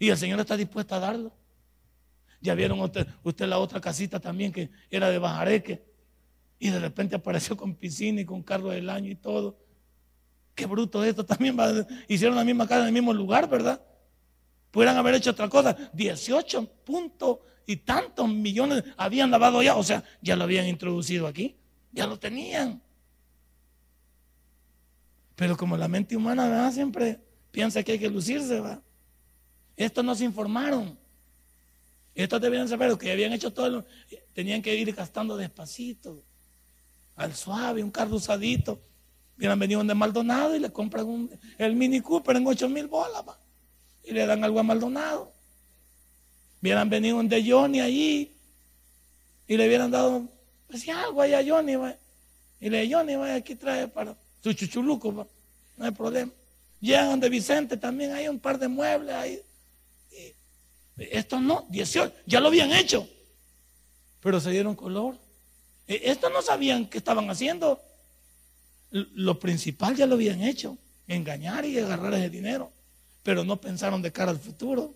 [0.03, 1.33] Y el Señor está dispuesto a darlo.
[2.41, 3.07] Ya vieron usted,
[3.47, 5.87] la otra casita también que era de Bajareque.
[6.59, 9.61] Y de repente apareció con piscina y con carro del año y todo.
[10.57, 11.25] Qué bruto esto.
[11.25, 11.57] También
[12.09, 13.81] hicieron la misma casa en el mismo lugar, ¿verdad?
[14.73, 15.77] Pudieran haber hecho otra cosa.
[15.93, 19.77] 18 puntos y tantos millones habían lavado ya.
[19.77, 21.57] O sea, ya lo habían introducido aquí.
[21.93, 22.83] Ya lo tenían.
[25.37, 27.21] Pero como la mente humana siempre
[27.53, 28.83] piensa que hay que lucirse, ¿va?
[29.77, 30.99] Estos no se informaron.
[32.15, 33.85] Estos debían saber que habían hecho todo.
[34.35, 36.23] tenían que ir gastando despacito,
[37.17, 38.81] al suave, un carro usadito.
[39.37, 43.25] Hubieran venido de Maldonado y le compran el Mini Cooper en 8 mil bolas.
[44.05, 45.33] Y le dan algo a Maldonado.
[46.61, 48.37] Hubieran venido de Johnny allí
[49.49, 50.27] y le hubieran dado
[50.69, 51.75] pues, algo ahí a Johnny.
[52.61, 56.33] Y le Johnny, vaya, aquí trae para su chuchuluco, no hay problema.
[56.81, 59.43] Llegan de Vicente también, hay un par de muebles ahí.
[60.97, 63.09] Estos no, 18, ya lo habían hecho,
[64.21, 65.17] pero se dieron color.
[65.87, 67.81] E, estos no sabían qué estaban haciendo.
[68.91, 70.77] Lo principal ya lo habían hecho,
[71.09, 72.71] engañar y agarrar ese dinero,
[73.23, 74.95] pero no pensaron de cara al futuro.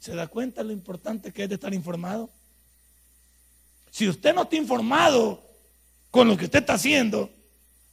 [0.00, 2.28] ¿Se da cuenta lo importante que es de estar informado?
[3.90, 5.42] Si usted no está informado
[6.10, 7.30] con lo que usted está haciendo,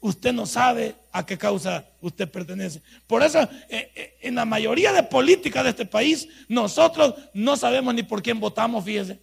[0.04, 2.82] usted no sabe a qué causa usted pertenece.
[3.08, 7.94] Por eso, eh, eh, en la mayoría de políticas de este país, nosotros no sabemos
[7.96, 9.22] ni por quién votamos, fíjese.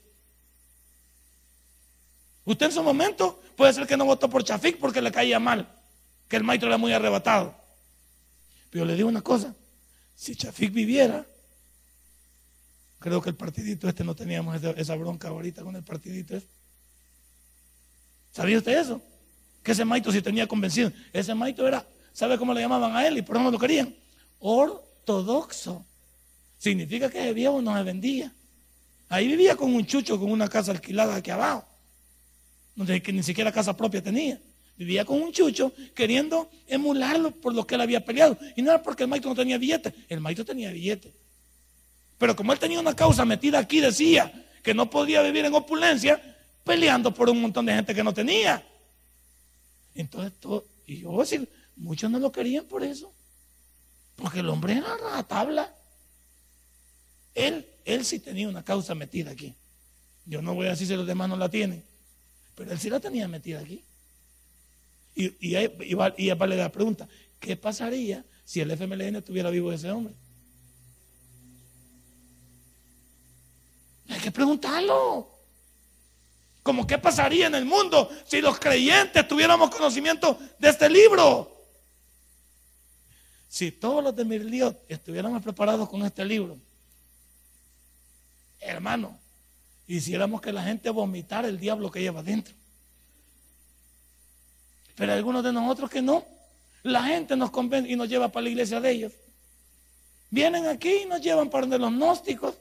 [2.47, 5.69] Usted en su momento puede ser que no votó por Chafik porque le caía mal,
[6.29, 7.55] que el maestro era muy arrebatado.
[8.71, 9.55] Pero le digo una cosa,
[10.17, 11.27] si Chafik viviera,
[13.01, 16.49] creo que el partidito este no teníamos esa bronca ahorita con el partidito este.
[18.33, 19.03] ¿Sabía usted eso?
[19.63, 20.93] Que ese maito si tenía convencido.
[21.13, 23.95] Ese maito era, ¿sabe cómo le llamaban a él y por eso no lo querían?
[24.39, 25.85] Ortodoxo.
[26.59, 28.33] Significa que ese viejo no se vendía.
[29.09, 31.67] Ahí vivía con un chucho, con una casa alquilada aquí abajo,
[32.77, 34.41] donde ni siquiera casa propia tenía.
[34.77, 38.39] Vivía con un chucho queriendo emularlo por lo que él había peleado.
[38.57, 41.13] Y no era porque el maito no tenía billete, el maito tenía billete.
[42.17, 46.21] Pero como él tenía una causa metida aquí, decía que no podía vivir en opulencia,
[46.65, 48.65] peleando por un montón de gente que no tenía.
[49.95, 53.13] Entonces, todo, y yo voy a decir, muchos no lo querían por eso.
[54.17, 55.75] Porque el hombre era la tabla.
[57.35, 59.55] Él, él sí tenía una causa metida aquí.
[60.27, 61.83] Yo no voy a decir si los demás no la tienen.
[62.55, 63.85] Pero él sí la tenía metida aquí.
[65.15, 69.91] Y, y, y, y vale la pregunta, ¿qué pasaría si el FMLN estuviera vivo ese
[69.91, 70.15] hombre?
[74.09, 75.40] Hay que preguntarlo.
[76.71, 81.51] Como qué pasaría en el mundo si los creyentes tuviéramos conocimiento de este libro.
[83.49, 86.57] Si todos los de Mirliot estuviéramos preparados con este libro,
[88.61, 89.19] hermano,
[89.89, 92.55] hiciéramos que la gente vomitara el diablo que lleva dentro.
[94.95, 96.25] Pero algunos de nosotros que no.
[96.85, 99.13] La gente nos convence y nos lleva para la iglesia de ellos.
[100.31, 102.55] Vienen aquí y nos llevan para donde los gnósticos.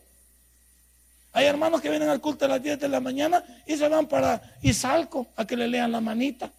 [1.31, 4.07] Hay hermanos que vienen al culto a las 10 de la mañana y se van
[4.07, 6.51] para Izalco a que le lean la manita.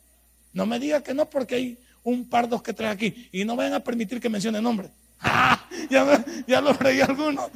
[0.53, 3.29] No me diga que no, porque hay un par dos que trae aquí.
[3.33, 4.91] Y no vayan a permitir que mencione nombre.
[5.21, 5.67] ¡Ah!
[5.89, 7.51] Ya, ya lo algunos.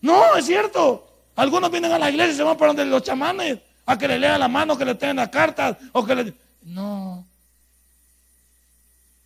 [0.00, 1.04] No, es cierto.
[1.36, 4.18] Algunos vienen a la iglesia y se van para donde los chamanes a que le
[4.18, 6.34] lean la mano, que le tengan la carta o que le.
[6.62, 7.26] No.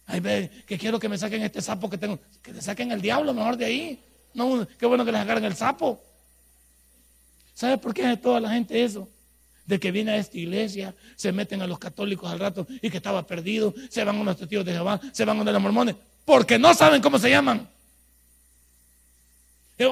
[0.06, 2.18] Ay, ve, que quiero que me saquen este sapo que tengo.
[2.42, 4.02] Que le saquen el diablo mejor de ahí.
[4.34, 6.02] No, qué bueno que les agarren el sapo.
[7.54, 9.08] ¿Sabe por qué hace toda la gente eso?
[9.66, 12.96] De que viene a esta iglesia, se meten a los católicos al rato y que
[12.96, 16.58] estaba perdido, se van a los testigos de Jehová, se van a los mormones, porque
[16.58, 17.68] no saben cómo se llaman.
[19.78, 19.84] He,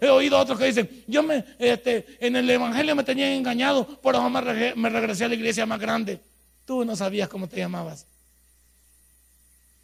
[0.00, 4.14] he oído otros que dicen, yo me, este, en el Evangelio me tenían engañado, por
[4.14, 6.20] eso me, me regresé a la iglesia más grande.
[6.64, 8.06] Tú no sabías cómo te llamabas.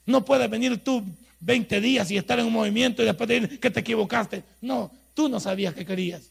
[0.07, 1.05] No puedes venir tú
[1.41, 4.43] 20 días y estar en un movimiento y después decir que te equivocaste.
[4.61, 6.31] No, tú no sabías que querías.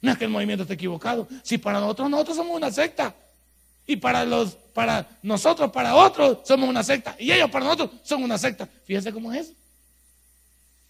[0.00, 1.26] No es que el movimiento esté equivocado.
[1.42, 3.14] Si para nosotros, nosotros somos una secta.
[3.86, 7.16] Y para los, para nosotros, para otros, somos una secta.
[7.18, 8.68] Y ellos para nosotros son una secta.
[8.84, 9.52] Fíjense cómo es.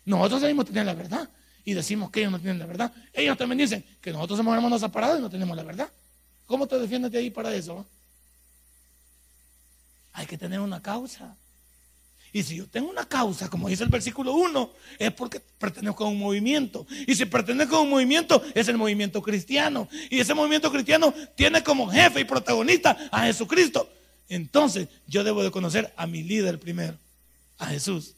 [0.05, 1.29] Nosotros debemos tener la verdad.
[1.64, 2.92] Y decimos que ellos no tienen la verdad.
[3.12, 5.90] Ellos también dicen que nosotros somos hermanos separados y no tenemos la verdad.
[6.47, 7.85] ¿Cómo te defiendes de ahí para eso?
[10.12, 11.37] Hay que tener una causa.
[12.37, 16.09] Y si yo tengo una causa, como dice el versículo 1, es porque pertenezco a
[16.09, 16.87] un movimiento.
[17.07, 19.88] Y si pertenezco a un movimiento, es el movimiento cristiano.
[20.11, 23.88] Y ese movimiento cristiano tiene como jefe y protagonista a Jesucristo.
[24.29, 26.99] Entonces yo debo de conocer a mi líder primero,
[27.57, 28.12] a Jesús.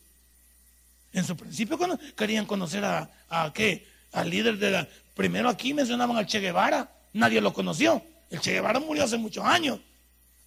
[1.12, 1.78] En su principio
[2.16, 3.86] querían conocer a, a qué?
[4.10, 4.88] Al líder de la...
[5.14, 8.02] Primero aquí mencionaban al Che Guevara, nadie lo conoció.
[8.30, 9.78] El Che Guevara murió hace muchos años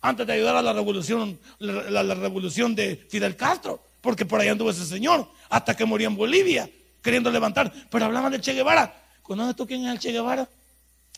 [0.01, 4.71] antes de ayudar a la revolución, la, revolución de Fidel Castro, porque por ahí anduvo
[4.71, 6.69] ese señor, hasta que murió en Bolivia,
[7.03, 7.71] queriendo levantar.
[7.89, 8.93] Pero hablaban de Che Guevara.
[9.21, 10.49] ¿Conoces tú quién es el Che Guevara?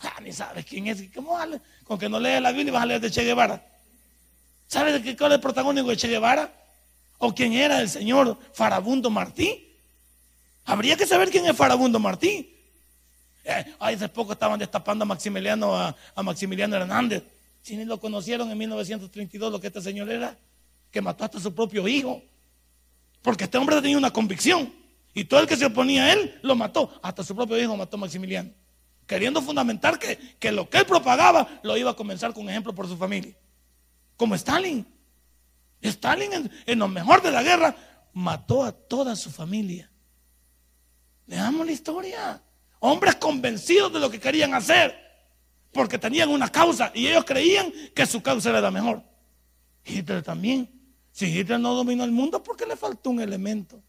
[0.01, 1.01] Ah, ni sabes quién es.
[1.15, 1.37] ¿Cómo
[1.85, 3.65] Con que no lees la Biblia vas a leer de Che Guevara.
[4.67, 6.51] ¿Sabes de qué cuál es el protagónico de Che Guevara?
[7.19, 9.77] ¿O quién era el señor Farabundo Martí?
[10.65, 12.49] Habría que saber quién es Farabundo Martí.
[13.45, 17.23] Eh, hace poco estaban destapando a Maximiliano, a Maximiliano Hernández.
[17.63, 20.37] Si ni lo conocieron en 1932 lo que este señor era,
[20.91, 22.21] que mató hasta su propio hijo.
[23.21, 24.71] Porque este hombre tenía una convicción.
[25.13, 26.99] Y todo el que se oponía a él lo mató.
[27.01, 28.51] Hasta su propio hijo mató a Maximiliano.
[29.07, 32.97] Queriendo fundamentar que, lo que él propagaba lo iba a comenzar con ejemplo por su
[32.97, 33.33] familia.
[34.17, 34.85] Como Stalin.
[35.81, 37.75] Stalin en, en lo mejor de la guerra
[38.11, 39.89] mató a toda su familia.
[41.27, 42.43] Leamos la historia.
[42.79, 45.02] Hombres convencidos de lo que querían hacer
[45.73, 49.03] porque tenían una causa y ellos creían que su causa era la mejor.
[49.85, 50.69] Hitler también.
[51.11, 53.81] Si Hitler no dominó el mundo, ¿por qué le faltó un elemento?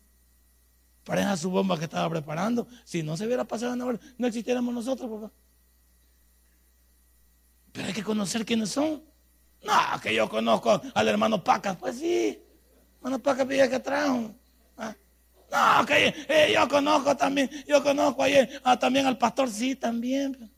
[1.05, 2.67] Para esa su bomba que estaba preparando.
[2.85, 5.33] Si no se hubiera pasado nada, no existiéramos nosotros, papá.
[7.73, 9.03] Pero hay que conocer quiénes son.
[9.63, 11.77] No, que yo conozco al hermano Pacas.
[11.77, 12.39] Pues sí,
[12.97, 14.35] hermano Pacas pide que trajo.
[14.77, 14.95] Ah.
[15.51, 20.51] No, que eh, yo conozco también, yo conozco ayer, ah, también al pastor, sí, también.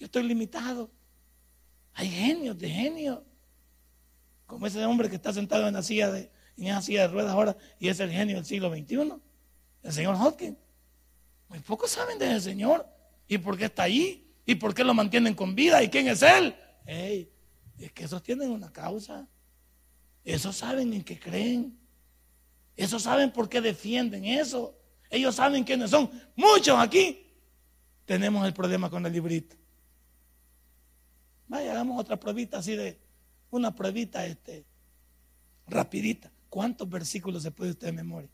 [0.00, 0.90] Yo estoy limitado.
[1.92, 3.20] Hay genios de genios.
[4.46, 7.32] Como ese hombre que está sentado en la silla de, en esa silla de ruedas
[7.32, 9.12] ahora y es el genio del siglo XXI,
[9.82, 10.56] el señor Hopkins.
[11.48, 12.86] Muy pocos saben de ese señor
[13.28, 16.22] y por qué está ahí y por qué lo mantienen con vida y quién es
[16.22, 16.56] él.
[16.86, 19.28] es que esos tienen una causa.
[20.24, 21.78] Esos saben en qué creen.
[22.74, 24.78] Esos saben por qué defienden eso.
[25.10, 26.10] Ellos saben quiénes son.
[26.34, 27.26] Muchos aquí
[28.06, 29.59] tenemos el problema con el librito.
[31.50, 32.96] Vaya, hagamos otra pruebita así de,
[33.50, 34.64] una pruebita este,
[35.66, 36.30] rapidita.
[36.48, 38.30] ¿Cuántos versículos se puede usted de memoria?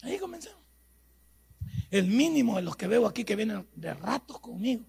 [0.00, 0.58] Ahí comenzamos.
[1.90, 4.86] El mínimo de los que veo aquí que vienen de ratos conmigo,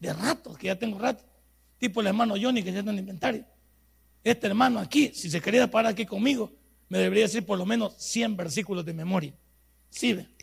[0.00, 1.26] de ratos, que ya tengo ratos,
[1.76, 3.44] tipo el hermano Johnny que ya está en el inventario.
[4.24, 6.50] Este hermano aquí, si se quería parar aquí conmigo,
[6.88, 9.34] me debería decir por lo menos 100 versículos de memoria.
[9.90, 10.35] ¿Sí ve?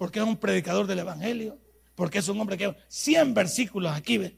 [0.00, 1.58] Porque es un predicador del Evangelio,
[1.94, 4.34] porque es un hombre que 100 versículos aquí ve.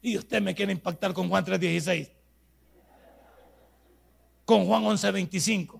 [0.00, 2.10] Y usted me quiere impactar con Juan 3.16,
[4.46, 5.78] con Juan 11.25,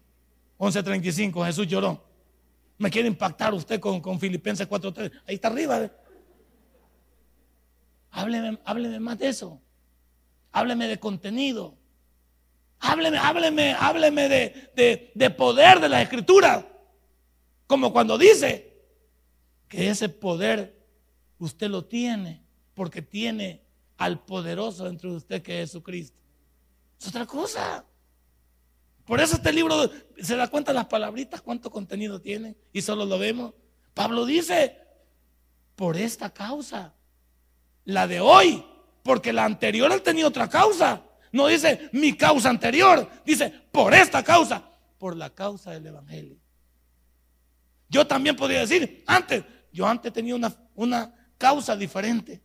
[0.59, 2.05] 11.35, Jesús lloró.
[2.77, 5.91] Me quiere impactar usted con, con Filipenses 4.3, ahí está arriba.
[8.11, 9.59] Hábleme, hábleme más de eso.
[10.53, 11.79] Hábleme de contenido.
[12.81, 16.75] Hábleme, hábleme, hábleme de, de, de poder de la escritura.
[17.69, 18.73] Como cuando dice
[19.69, 20.75] que ese poder
[21.39, 22.43] usted lo tiene
[22.75, 23.63] porque tiene
[23.99, 26.19] al poderoso dentro de usted que es Jesucristo.
[26.99, 27.85] Es otra cosa.
[29.05, 33.19] Por eso este libro se da cuenta las palabritas, cuánto contenido tiene y solo lo
[33.19, 33.53] vemos.
[33.93, 34.79] Pablo dice,
[35.77, 36.95] por esta causa,
[37.85, 38.65] la de hoy,
[39.03, 41.03] porque la anterior él tenía otra causa.
[41.33, 46.39] No dice mi causa anterior, dice por esta causa, por la causa del Evangelio.
[47.89, 52.43] Yo también podría decir, antes, yo antes tenía una, una causa diferente,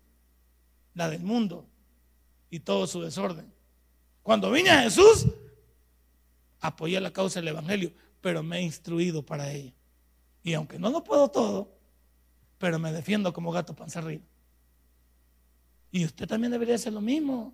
[0.93, 1.67] la del mundo
[2.49, 3.51] y todo su desorden.
[4.21, 5.27] Cuando vine a Jesús,
[6.59, 7.91] apoyé la causa del Evangelio,
[8.21, 9.73] pero me he instruido para ella.
[10.43, 11.77] Y aunque no lo puedo todo,
[12.57, 14.23] pero me defiendo como gato panza arriba.
[15.91, 17.53] Y usted también debería hacer lo mismo.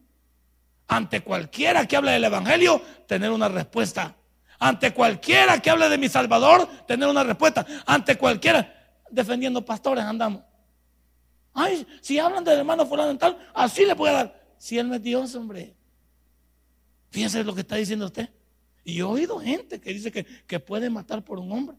[0.88, 4.16] Ante cualquiera que hable del Evangelio, tener una respuesta.
[4.60, 7.66] Ante cualquiera que hable de mi Salvador, tener una respuesta.
[7.86, 10.44] Ante cualquiera, defendiendo pastores andamos.
[11.54, 14.54] Ay, si hablan del hermano fulano tal, así le puede dar.
[14.58, 15.76] Si él no es Dios, hombre.
[17.10, 18.30] Fíjense lo que está diciendo usted.
[18.84, 21.78] Y yo he oído gente que dice que, que puede matar por un hombre.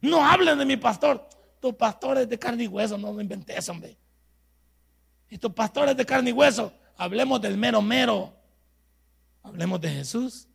[0.00, 1.28] No hablen de mi pastor.
[1.60, 3.96] Tu pastor es de carne y hueso, no lo inventé eso, hombre.
[5.30, 8.34] Y tus pastores de carne y hueso, hablemos del mero mero.
[9.42, 10.46] Hablemos de Jesús.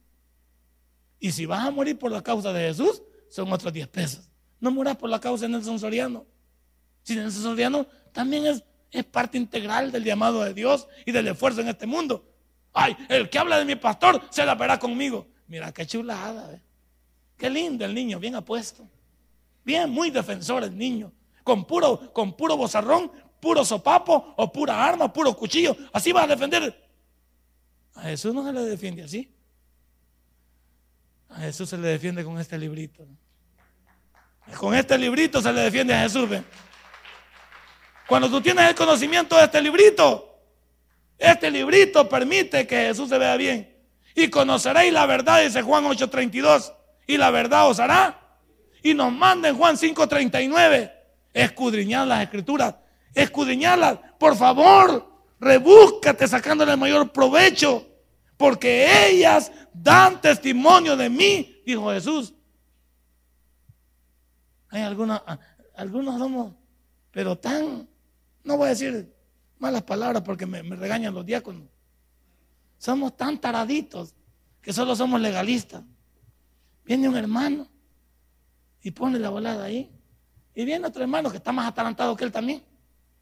[1.19, 4.29] Y si vas a morir por la causa de Jesús, son otros 10 pesos.
[4.59, 6.25] No muras por la causa de Nelson Soriano.
[7.03, 8.63] Si Nelson Soriano también es,
[9.11, 12.25] parte integral del llamado de Dios y del esfuerzo en este mundo.
[12.73, 15.27] Ay, el que habla de mi pastor se la verá conmigo.
[15.47, 16.59] Mira qué chulada.
[17.37, 18.87] Qué lindo el niño, bien apuesto.
[19.63, 21.11] Bien, muy defensor el niño.
[21.43, 25.75] Con puro, con puro bozarrón, puro sopapo o pura arma, puro cuchillo.
[25.93, 26.87] Así va a defender.
[27.93, 29.31] A Jesús no se le defiende así.
[31.29, 33.05] A Jesús se le defiende con este librito.
[34.57, 36.29] Con este librito se le defiende a Jesús.
[38.07, 40.39] Cuando tú tienes el conocimiento de este librito,
[41.17, 43.75] este librito permite que Jesús se vea bien.
[44.15, 46.73] Y conoceréis la verdad, dice Juan 8:32.
[47.05, 48.19] Y la verdad os hará.
[48.81, 50.91] Y nos manda en Juan 5:39.
[51.33, 52.75] Escudriñar las escrituras.
[53.13, 53.99] Escudriñarlas.
[54.17, 55.07] Por favor,
[55.39, 57.86] rebúscate sacándole el mayor provecho.
[58.37, 62.33] Porque ellas dan testimonio de mí, dijo Jesús.
[64.69, 65.21] Hay algunos,
[65.75, 66.53] algunos somos,
[67.11, 67.89] pero tan,
[68.43, 69.11] no voy a decir
[69.57, 71.67] malas palabras porque me, regañan los diáconos.
[72.77, 74.13] Somos tan taraditos
[74.61, 75.83] que solo somos legalistas.
[76.85, 77.67] Viene un hermano
[78.83, 79.91] y pone la volada ahí.
[80.53, 82.63] Y viene otro hermano que está más atalantado que él también.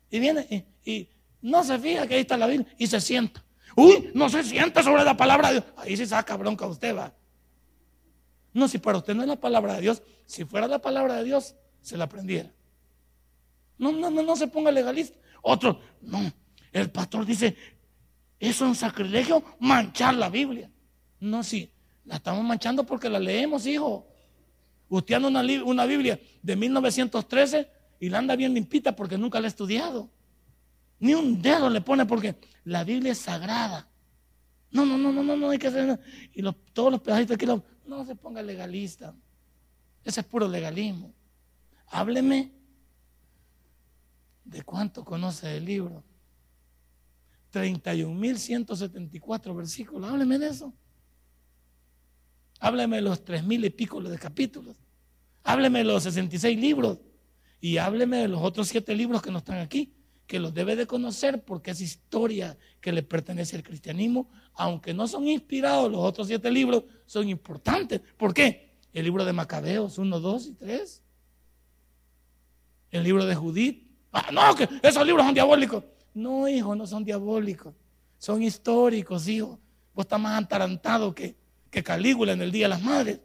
[0.09, 1.09] Y viene y, y
[1.41, 3.44] no se fija que ahí está la Biblia y se sienta.
[3.75, 5.73] Uy, no se sienta sobre la palabra de Dios.
[5.77, 7.13] Ahí se saca bronca usted, va.
[8.53, 11.25] No, si para usted no es la palabra de Dios, si fuera la palabra de
[11.25, 12.51] Dios, se la aprendiera.
[13.77, 15.17] No, no, no, no se ponga legalista.
[15.41, 16.31] Otro, no.
[16.71, 17.55] El pastor dice,
[18.39, 20.71] es un sacrilegio manchar la Biblia.
[21.19, 21.69] No, sí,
[22.05, 24.07] la estamos manchando porque la leemos, hijo.
[24.87, 27.69] Usted una, una Biblia de 1913
[27.99, 30.09] y la anda bien limpita porque nunca la ha estudiado.
[30.99, 33.87] Ni un dedo le pone porque la Biblia es sagrada.
[34.71, 35.99] No, no, no, no, no, no hay que hacer nada.
[36.33, 36.41] Y
[36.73, 39.15] todos los pedacitos aquí, no se ponga legalista.
[40.03, 41.13] Ese es puro legalismo.
[41.87, 42.51] Hábleme
[44.43, 46.03] de cuánto conoce el libro.
[47.51, 50.09] 31.174 versículos.
[50.09, 50.73] Hábleme de eso.
[52.59, 54.75] Hábleme de los tres mil y pico de capítulos.
[55.43, 56.99] Hábleme de los 66 libros.
[57.61, 59.95] Y hábleme de los otros siete libros que no están aquí
[60.27, 65.07] que los debe de conocer porque es historia que le pertenece al cristianismo, aunque no
[65.07, 68.01] son inspirados los otros siete libros, son importantes.
[68.17, 68.73] ¿Por qué?
[68.93, 71.01] El libro de Macabeos 1, 2 y 3.
[72.91, 73.85] El libro de Judith.
[74.11, 74.41] Ah, no,
[74.81, 75.83] esos libros son diabólicos.
[76.13, 77.73] No, hijo, no son diabólicos.
[78.17, 79.59] Son históricos, hijo.
[79.93, 81.35] Vos estás más atarantado que,
[81.69, 83.19] que Calígula en el Día de las Madres.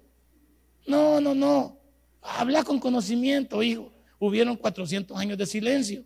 [0.87, 1.79] No, no, no.
[2.21, 3.93] Habla con conocimiento, hijo.
[4.19, 6.05] Hubieron 400 años de silencio.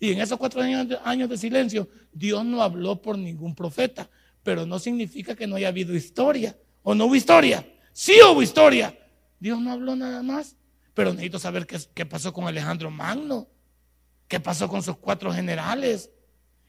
[0.00, 4.08] Y en esos cuatro años de, silencio, Dios no habló por ningún profeta,
[4.42, 6.56] pero no significa que no haya habido historia.
[6.82, 7.66] ¿O no hubo historia?
[7.92, 8.96] Sí hubo historia.
[9.40, 10.54] Dios no habló nada más.
[10.94, 13.48] Pero necesito saber qué, pasó con Alejandro Magno.
[14.26, 16.10] ¿Qué pasó con sus cuatro generales?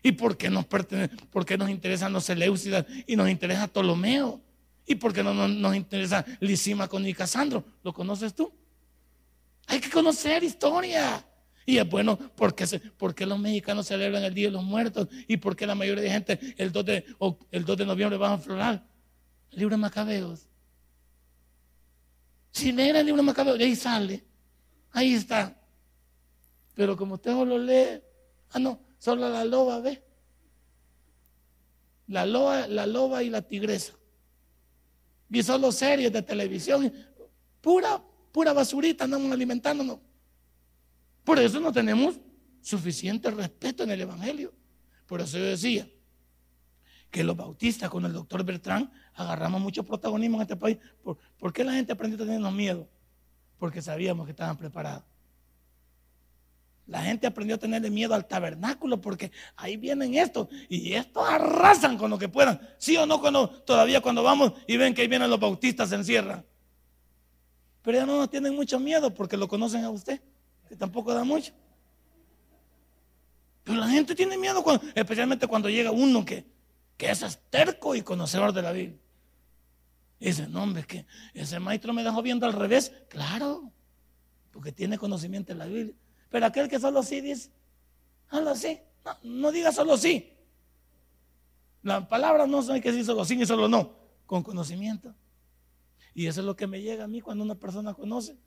[0.02, 4.42] ¿Y por qué nos, por qué nos interesan los Seleucidas y nos interesa Ptolomeo?
[4.90, 7.64] ¿Y por qué no nos, interesa Lisímaco ni Casandro?
[7.84, 8.52] ¿Lo conoces tú?
[9.68, 11.24] Hay que conocer historia.
[11.70, 12.66] Y es bueno porque,
[12.98, 16.40] porque los mexicanos celebran el Día de los Muertos y porque la mayoría de gente
[16.58, 17.06] el 2 de,
[17.52, 18.84] el 2 de noviembre van a florar.
[19.52, 20.48] El libro de Macabeos.
[22.50, 24.24] Si leen el libro de Macabeos, ahí sale.
[24.94, 25.56] Ahí está.
[26.74, 28.02] Pero como usted solo lee,
[28.50, 30.04] ah, no, solo la loba, ¿ve?
[32.08, 33.94] La loba, la loba y la tigresa.
[35.30, 36.92] Y solo series de televisión.
[37.62, 38.02] Pura,
[38.32, 40.09] pura basurita andamos alimentándonos.
[41.30, 42.20] Por eso no tenemos
[42.60, 44.52] suficiente respeto en el Evangelio.
[45.06, 45.88] Por eso yo decía
[47.12, 50.80] que los bautistas con el doctor Bertrán agarramos mucho protagonismo en este país.
[51.04, 52.90] ¿Por, qué la gente aprendió a tenernos miedo?
[53.60, 55.04] Porque sabíamos que estaban preparados.
[56.88, 61.96] La gente aprendió a tenerle miedo al tabernáculo porque ahí vienen estos y estos arrasan
[61.96, 62.60] con lo que puedan.
[62.80, 65.96] Sí o no, cuando, todavía cuando vamos y ven que ahí vienen los bautistas se
[65.96, 66.44] encierran.
[67.84, 70.20] Pero ya no nos tienen mucho miedo porque lo conocen a usted
[70.70, 71.52] que tampoco da mucho.
[73.64, 74.64] Pero la gente tiene miedo,
[74.96, 76.46] especialmente cuando llega uno que,
[76.96, 79.00] que es terco y conocedor de la Biblia.
[80.20, 82.92] Y dice, no, hombre, que ese maestro me dejó viendo al revés.
[83.10, 83.72] Claro,
[84.52, 85.96] porque tiene conocimiento de la Biblia.
[86.30, 87.50] Pero aquel que solo sí dice,
[88.30, 88.80] solo sí,
[89.24, 90.34] no, diga solo sí.
[91.82, 93.92] La palabra no hay que decir solo sí ni solo no,
[94.26, 95.16] con conocimiento.
[96.14, 98.38] Y eso es lo que me llega a mí cuando una persona conoce.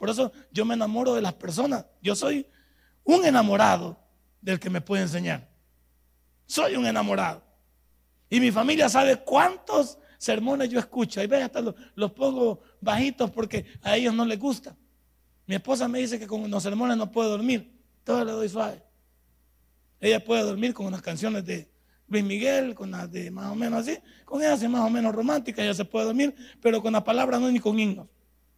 [0.00, 1.84] Por eso yo me enamoro de las personas.
[2.00, 2.46] Yo soy
[3.04, 4.00] un enamorado
[4.40, 5.46] del que me puede enseñar.
[6.46, 7.44] Soy un enamorado.
[8.30, 11.20] Y mi familia sabe cuántos sermones yo escucho.
[11.20, 14.74] Ahí ve, hasta los, pongo bajitos porque a ellos no les gusta.
[15.46, 17.70] Mi esposa me dice que con los sermones no puede dormir.
[18.02, 18.82] Todo le doy suave.
[20.00, 21.70] Ella puede dormir con unas canciones de
[22.08, 23.98] Luis Miguel, con las de más o menos así.
[24.24, 27.50] Con ellas más o menos romántica, ella se puede dormir, pero con la palabra no
[27.50, 28.08] ni con himnos.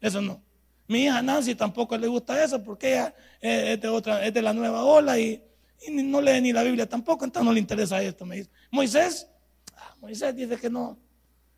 [0.00, 0.40] Eso no.
[0.88, 4.52] Mi hija Nancy tampoco le gusta eso porque ella es de, otra, es de la
[4.52, 5.42] nueva ola y,
[5.90, 8.50] no lee ni la Biblia tampoco, entonces no le interesa esto, me dice.
[8.70, 9.28] Moisés,
[9.76, 10.98] ah, Moisés dice que no,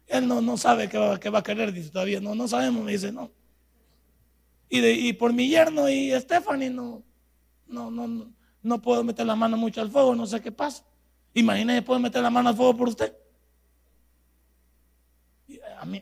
[0.07, 2.93] él no, no sabe qué va, va, a querer, dice todavía, no, no sabemos, me
[2.93, 3.31] dice, no.
[4.69, 7.03] Y, de, y por mi yerno y Stephanie no,
[7.67, 10.85] no, no, no puedo meter la mano mucho al fuego, no sé qué pasa.
[11.35, 13.15] Imagínese, puedo meter la mano al fuego por usted.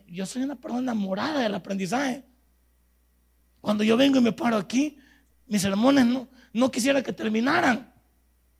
[0.07, 2.23] Yo soy una persona enamorada del aprendizaje.
[3.63, 4.97] Cuando yo vengo y me paro aquí,
[5.47, 6.05] mis sermones
[6.51, 7.93] no, quisiera que terminaran.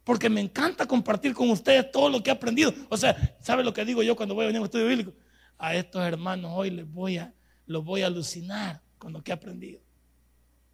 [0.05, 2.73] Porque me encanta compartir con ustedes todo lo que he aprendido.
[2.87, 5.11] O sea, ¿sabe lo que digo yo cuando voy a venir a un estudio bíblico?
[5.57, 7.33] A estos hermanos hoy les voy a,
[7.65, 9.81] los voy a alucinar con lo que he aprendido.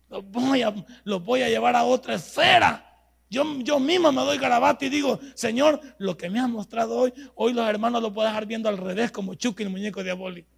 [0.09, 0.75] Los voy a,
[1.05, 2.85] los voy a llevar a otra esfera.
[3.31, 7.13] Yo, yo mismo me doy garabato y digo, Señor, lo que me has mostrado hoy,
[7.33, 10.51] hoy los hermanos lo puedo dejar viendo al revés como Chucky, el muñeco diabólico.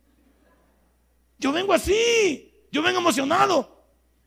[1.40, 2.51] Yo vengo así.
[2.72, 3.80] Yo vengo emocionado.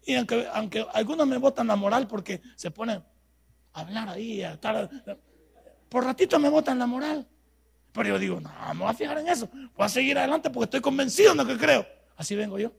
[0.06, 3.02] Y aunque, algunos me botan la moral porque se ponen
[3.72, 4.90] a hablar ahí, a estar,
[5.88, 7.26] por ratito me botan la moral.
[7.92, 9.48] Pero yo digo, no, me voy a fijar en eso.
[9.52, 11.86] Voy a seguir adelante porque estoy convencido en lo que creo.
[12.16, 12.70] Así vengo yo.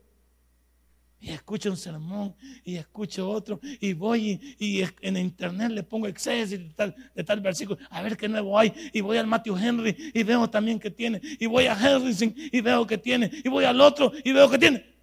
[1.19, 6.51] Y escucho un sermón y escucho otro y voy y, en internet le pongo exceso
[6.51, 8.71] de tal, de tal versículo, a ver qué nuevo hay.
[8.93, 11.19] Y voy al Matthew Henry y veo también que tiene.
[11.39, 13.31] Y voy a Harrison y veo que tiene.
[13.43, 14.94] Y voy al otro y veo que tiene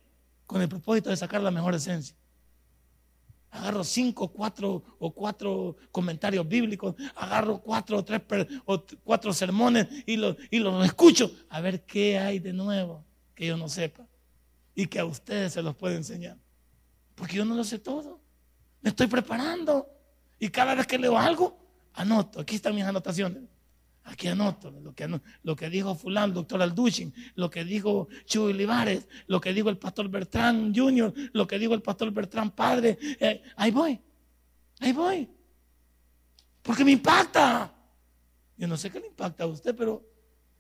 [0.53, 2.15] con el propósito de sacar la mejor esencia.
[3.51, 8.23] Agarro cinco, cuatro o cuatro comentarios bíblicos, agarro cuatro o tres
[8.65, 13.47] o cuatro sermones y los y lo escucho a ver qué hay de nuevo que
[13.47, 14.07] yo no sepa
[14.75, 16.39] y que a ustedes se los puede enseñar.
[17.15, 18.21] Porque yo no lo sé todo.
[18.81, 19.87] Me estoy preparando
[20.39, 21.59] y cada vez que leo algo,
[21.93, 22.41] anoto.
[22.41, 23.43] Aquí están mis anotaciones.
[24.05, 29.07] Aquí anoto lo que, lo que dijo fulano, doctor Alduchin, lo que dijo Chuy Olivares,
[29.29, 32.99] lo que dijo el pastor Bertrán Jr., lo que dijo el pastor Bertrán Padre.
[33.21, 34.01] Eh, ahí voy,
[34.81, 35.29] ahí voy.
[36.63, 37.73] Porque me impacta.
[38.57, 40.05] Yo no sé qué le impacta a usted, pero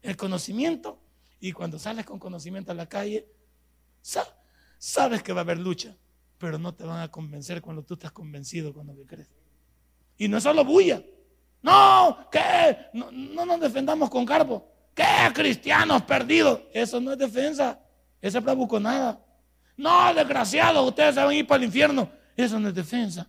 [0.02, 1.00] el conocimiento.
[1.40, 3.26] Y cuando sales con conocimiento a la calle,
[4.78, 5.96] sabes que va a haber lucha,
[6.38, 9.30] pero no te van a convencer cuando tú estás convencido con lo que crees.
[10.16, 11.02] Y no es solo bulla.
[11.62, 12.76] No, ¿qué?
[12.92, 14.68] No, nos defendamos con carbo.
[14.94, 15.04] ¿Qué?
[15.32, 16.60] Cristianos perdidos.
[16.72, 17.78] Eso no es defensa.
[18.20, 19.20] Eso es nada.
[19.76, 22.10] No, desgraciados, ustedes se van a ir para el infierno.
[22.36, 23.28] Eso no es defensa.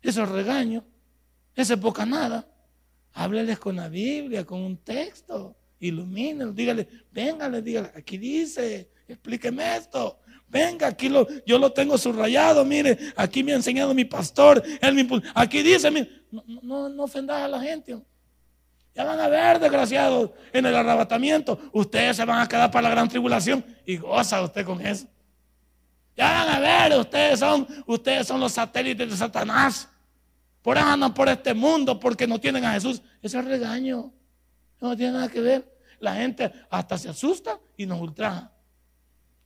[0.00, 0.84] Eso es regaño.
[1.54, 2.46] Eso es poca nada.
[3.12, 5.56] Hábleles con la Biblia, con un texto.
[5.80, 6.54] Ilumínenlos.
[6.54, 10.20] Dígale, véngale, dígale, aquí dice, explíqueme esto.
[10.56, 14.94] Venga, aquí lo, yo lo tengo subrayado, mire, aquí me ha enseñado mi pastor, él
[14.94, 15.90] me aquí dice,
[16.30, 17.94] no, no, no ofendas a la gente.
[18.94, 22.94] Ya van a ver, desgraciados, en el arrebatamiento, ustedes se van a quedar para la
[22.94, 25.06] gran tribulación y goza usted con eso.
[26.16, 29.90] Ya van a ver, ustedes son, ustedes son los satélites de Satanás.
[30.62, 33.02] Por eso andan por este mundo, porque no tienen a Jesús.
[33.20, 34.10] Ese es regaño.
[34.80, 35.78] No tiene nada que ver.
[36.00, 38.55] La gente hasta se asusta y nos ultraja.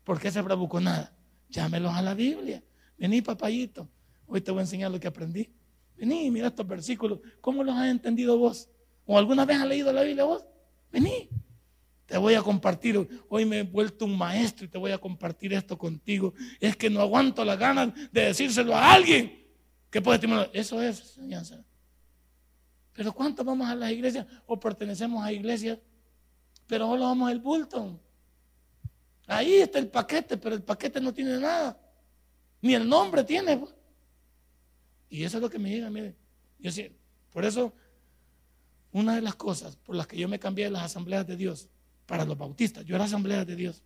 [0.04, 1.16] ¿Por qué se bravucó nada?
[1.48, 2.62] Llámelos a la Biblia.
[2.96, 3.88] Vení, papayito.
[4.26, 5.50] Hoy te voy a enseñar lo que aprendí.
[5.96, 7.20] Vení, mira estos versículos.
[7.40, 8.68] ¿Cómo los has entendido vos?
[9.06, 10.44] ¿O alguna vez has leído la Biblia vos?
[10.90, 11.28] Vení.
[12.06, 13.08] Te voy a compartir.
[13.28, 16.34] Hoy me he vuelto un maestro y te voy a compartir esto contigo.
[16.58, 19.46] Es que no aguanto las ganas de decírselo a alguien
[19.90, 20.50] que puede estimular.
[20.52, 21.64] Eso es enseñanza.
[22.92, 25.78] Pero ¿cuántos vamos a las iglesias o pertenecemos a iglesias?
[26.66, 28.00] Pero solo vamos al bulto.
[29.30, 31.80] Ahí está el paquete, pero el paquete no tiene nada.
[32.60, 33.56] Ni el nombre tiene.
[33.56, 33.72] Pues.
[35.08, 36.16] Y eso es lo que me llega, mire.
[36.58, 36.90] Yo sí,
[37.30, 37.72] por eso,
[38.90, 41.68] una de las cosas por las que yo me cambié de las asambleas de Dios
[42.06, 43.84] para los bautistas, yo era asamblea de Dios.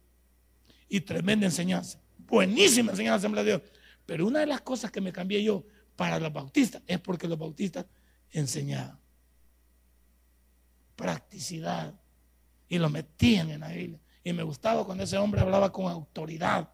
[0.89, 2.01] Y tremenda enseñanza.
[2.17, 3.63] Buenísima enseñanza asamblea de Dios.
[4.07, 5.63] Pero una de las cosas que me cambié yo
[5.95, 7.85] para los bautistas es porque los bautistas
[8.31, 8.99] enseñaban.
[10.97, 12.01] practicidad.
[12.67, 14.01] Y lo metían en la Biblia.
[14.25, 16.69] Y me gustaba cuando ese hombre hablaba con autoridad.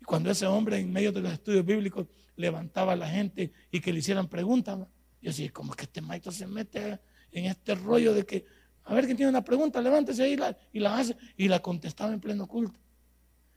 [0.00, 3.80] Y cuando ese hombre en medio de los estudios bíblicos levantaba a la gente y
[3.80, 4.78] que le hicieran preguntas.
[4.78, 7.00] Yo decía, ¿cómo es que este maestro se mete
[7.30, 8.44] en este rollo de que,
[8.84, 9.80] a ver, ¿quién tiene una pregunta?
[9.80, 10.36] Levántese ahí
[10.72, 11.16] y la hace.
[11.36, 12.78] Y la contestaba en pleno culto.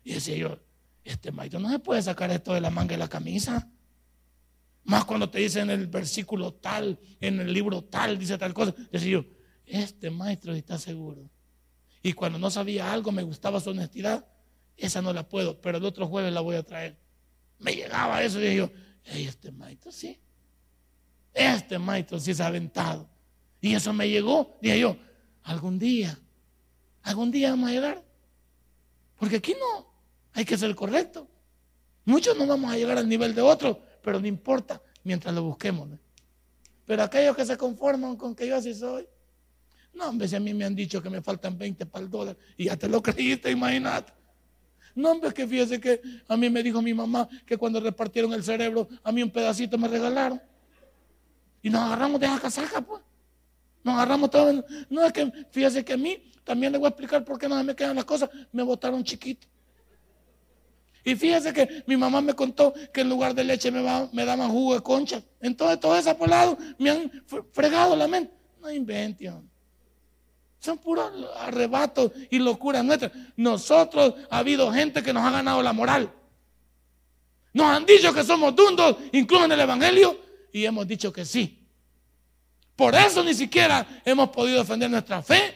[0.03, 0.59] Y decía yo,
[1.03, 3.69] este maestro no se puede sacar esto de la manga de la camisa.
[4.83, 8.73] Más cuando te dicen en el versículo tal, en el libro tal, dice tal cosa.
[8.91, 9.25] Decía yo,
[9.65, 11.29] este maestro está seguro.
[12.05, 14.27] Y cuando no sabía algo, me gustaba su honestidad,
[14.77, 16.95] esa no la puedo, pero el otro jueves la voy a traer.
[17.57, 18.69] Me llegaba eso y dije yo,
[19.05, 20.21] este maestro sí.
[21.33, 23.09] Este maestro sí ha aventado.
[23.59, 24.59] Y eso me llegó.
[24.61, 24.97] Dije yo,
[25.41, 26.15] algún día,
[27.01, 28.05] algún día vamos a llegar.
[29.17, 29.91] Porque aquí no,
[30.33, 31.27] hay que ser correcto.
[32.03, 35.89] Muchos no vamos a llegar al nivel de otros, pero no importa mientras lo busquemos.
[36.85, 39.07] Pero aquellos que se conforman con que yo así soy,
[39.95, 42.37] no, hombre, si a mí me han dicho que me faltan 20 para el dólar
[42.57, 44.13] y ya te lo creíste, imagínate.
[44.93, 48.43] No, hombre, que fíjese que a mí me dijo mi mamá que cuando repartieron el
[48.43, 50.41] cerebro, a mí un pedacito me regalaron.
[51.61, 53.01] Y nos agarramos de esa casaca, pues.
[53.83, 54.63] Nos agarramos todo.
[54.89, 57.61] No, es que fíjese que a mí, también le voy a explicar por qué no
[57.63, 59.47] me quedan las cosas, me botaron chiquito.
[61.03, 64.75] Y fíjese que mi mamá me contó que en lugar de leche me, daban jugo
[64.75, 65.21] de concha.
[65.41, 67.11] Entonces, todo ese lado me han
[67.51, 68.33] fregado la mente.
[68.61, 69.49] No inventen.
[70.65, 73.11] Son puros arrebatos y locuras nuestras.
[73.37, 76.11] Nosotros ha habido gente que nos ha ganado la moral.
[77.53, 80.19] Nos han dicho que somos dundos, incluso en el Evangelio,
[80.51, 81.69] y hemos dicho que sí.
[82.75, 85.55] Por eso ni siquiera hemos podido defender nuestra fe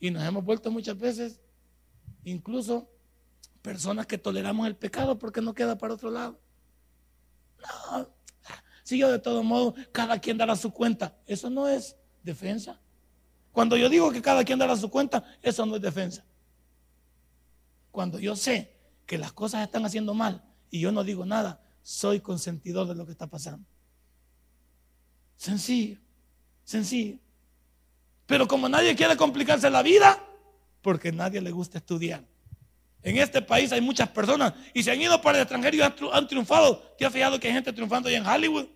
[0.00, 1.38] y nos hemos vuelto muchas veces
[2.24, 2.88] incluso
[3.60, 6.40] personas que toleramos el pecado porque no queda para otro lado.
[7.60, 8.08] No,
[8.82, 12.80] si yo de todo modo, cada quien dará su cuenta, eso no es defensa.
[13.58, 16.24] Cuando yo digo que cada quien dará su cuenta, eso no es defensa.
[17.90, 18.72] Cuando yo sé
[19.04, 23.04] que las cosas están haciendo mal y yo no digo nada, soy consentidor de lo
[23.04, 23.66] que está pasando.
[25.36, 25.98] Sencillo,
[26.62, 27.18] sencillo.
[28.26, 30.24] Pero como nadie quiere complicarse la vida,
[30.80, 32.24] porque nadie le gusta estudiar.
[33.02, 36.28] En este país hay muchas personas y se han ido para el extranjero y han,
[36.28, 36.78] triunfado.
[36.96, 38.68] ¿Te has fijado que hay gente triunfando allá en Hollywood?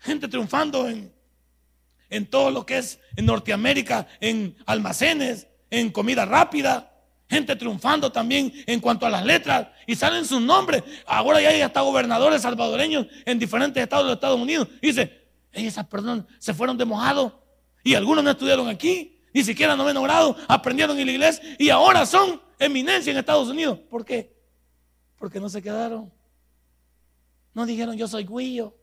[0.00, 1.14] Gente triunfando en,
[2.10, 6.88] en todo lo que es en Norteamérica, en almacenes, en comida rápida.
[7.28, 10.82] Gente triunfando también en cuanto a las letras y salen sus nombres.
[11.06, 14.66] Ahora ya hay hasta gobernadores salvadoreños en diferentes estados de Estados Unidos.
[14.82, 17.40] dice, esas personas se fueron de mojado
[17.84, 22.04] y algunos no estudiaron aquí, ni siquiera noveno grado, aprendieron en la iglesia y ahora
[22.04, 23.78] son eminencia en Estados Unidos.
[23.88, 24.36] ¿Por qué?
[25.16, 26.12] Porque no se quedaron.
[27.54, 28.74] No dijeron yo soy guillo.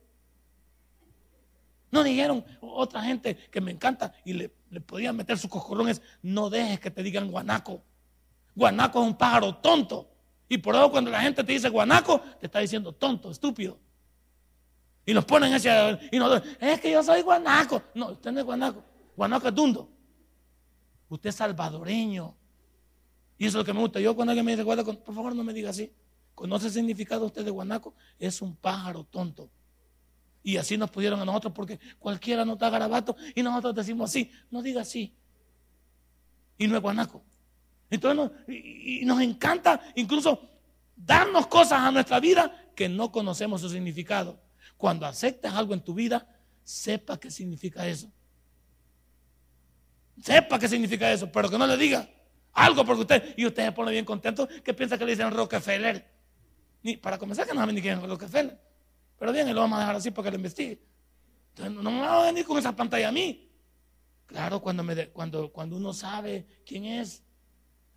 [1.92, 4.50] No dijeron otra gente que me encanta y le,
[4.86, 6.02] podían meter sus coscorrones.
[6.22, 7.82] No dejes que te digan guanaco.
[8.56, 10.10] Guanaco es un pájaro tonto.
[10.50, 13.78] Y por eso cuando la gente te dice guanaco, te está diciendo tonto, estúpido.
[15.06, 15.70] Y nos ponen ese.
[16.12, 17.82] Y nos, es que yo soy guanaco.
[17.94, 18.84] No, usted no es guanaco.
[19.16, 19.90] Guanaco es dundo.
[21.10, 22.36] Usted es salvadoreño.
[23.38, 24.00] Y eso es lo que me gusta.
[24.00, 25.94] Yo cuando alguien me dice por favor no me diga así.
[26.36, 27.96] ¿Conoce el significado usted de guanaco?
[28.20, 29.50] Es un pájaro tonto.
[30.48, 34.32] Y así nos pudieron a nosotros porque cualquiera nos da garabato y nosotros decimos así.
[34.50, 35.14] No diga así.
[36.58, 37.22] Y no es guanaco.
[37.90, 40.50] Entonces y, nos encanta incluso
[40.96, 44.42] darnos cosas a nuestra vida que no conocemos su significado.
[44.78, 46.26] Cuando aceptas algo en tu vida,
[46.64, 48.10] sepa qué significa eso.
[50.24, 52.10] Sepa qué significa eso, pero que no le diga
[52.54, 56.10] algo porque usted, y usted se pone bien contento, que piensa que le dicen Rockefeller.
[56.84, 58.67] Ni, para comenzar, que no saben ni quién es Rockefeller.
[59.18, 60.80] Pero bien, lo vamos a dejar así para que lo investigue.
[61.50, 63.50] Entonces, no me va a venir con esa pantalla a mí.
[64.28, 67.24] Claro, cuando, me cuando, cuando uno sabe quién es,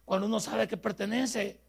[0.04, 1.60] cuando uno sabe que pertenece,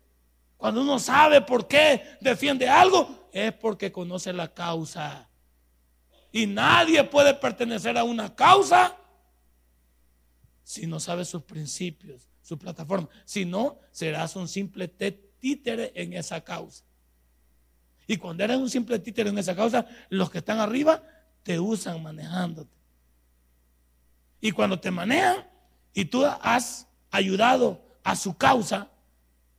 [0.57, 5.27] cuando uno sabe por qué defiende algo, es porque conoce la causa.
[6.31, 8.97] Y nadie puede pertenecer a una causa
[10.63, 13.09] si no sabe sus principios, su plataforma.
[13.25, 16.85] Si no, serás un simple títere en esa causa.
[18.11, 21.01] Y cuando eres un simple títere en esa causa, los que están arriba
[21.43, 22.75] te usan manejándote.
[24.41, 25.49] Y cuando te manejan
[25.93, 28.91] y tú has ayudado a su causa,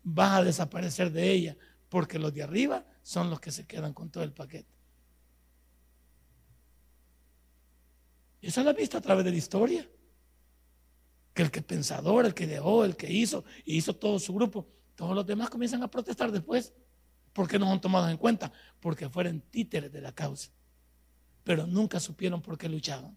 [0.02, 1.56] vas a desaparecer de ella,
[1.88, 4.68] porque los de arriba son los que se quedan con todo el paquete.
[8.42, 9.88] Y esa la vista a través de la historia.
[11.32, 14.68] Que el que pensador, el que dejó, el que hizo, y hizo todo su grupo,
[14.94, 16.74] todos los demás comienzan a protestar después.
[17.32, 18.52] ¿Por qué no son tomados en cuenta?
[18.80, 20.50] Porque fueron títeres de la causa.
[21.44, 23.16] Pero nunca supieron por qué luchaban.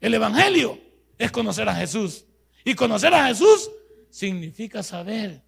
[0.00, 0.78] El Evangelio
[1.18, 2.26] es conocer a Jesús.
[2.64, 3.70] Y conocer a Jesús
[4.10, 5.42] significa saber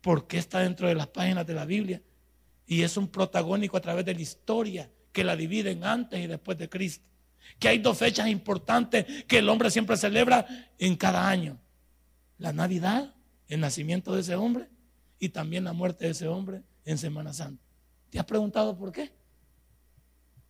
[0.00, 2.02] por qué está dentro de las páginas de la Biblia.
[2.66, 6.58] Y es un protagónico a través de la historia que la dividen antes y después
[6.58, 7.04] de Cristo.
[7.58, 10.46] Que hay dos fechas importantes que el hombre siempre celebra
[10.78, 11.58] en cada año.
[12.36, 13.14] La Navidad,
[13.48, 14.68] el nacimiento de ese hombre,
[15.18, 17.62] y también la muerte de ese hombre en Semana Santa.
[18.10, 19.10] ¿Te has preguntado por qué?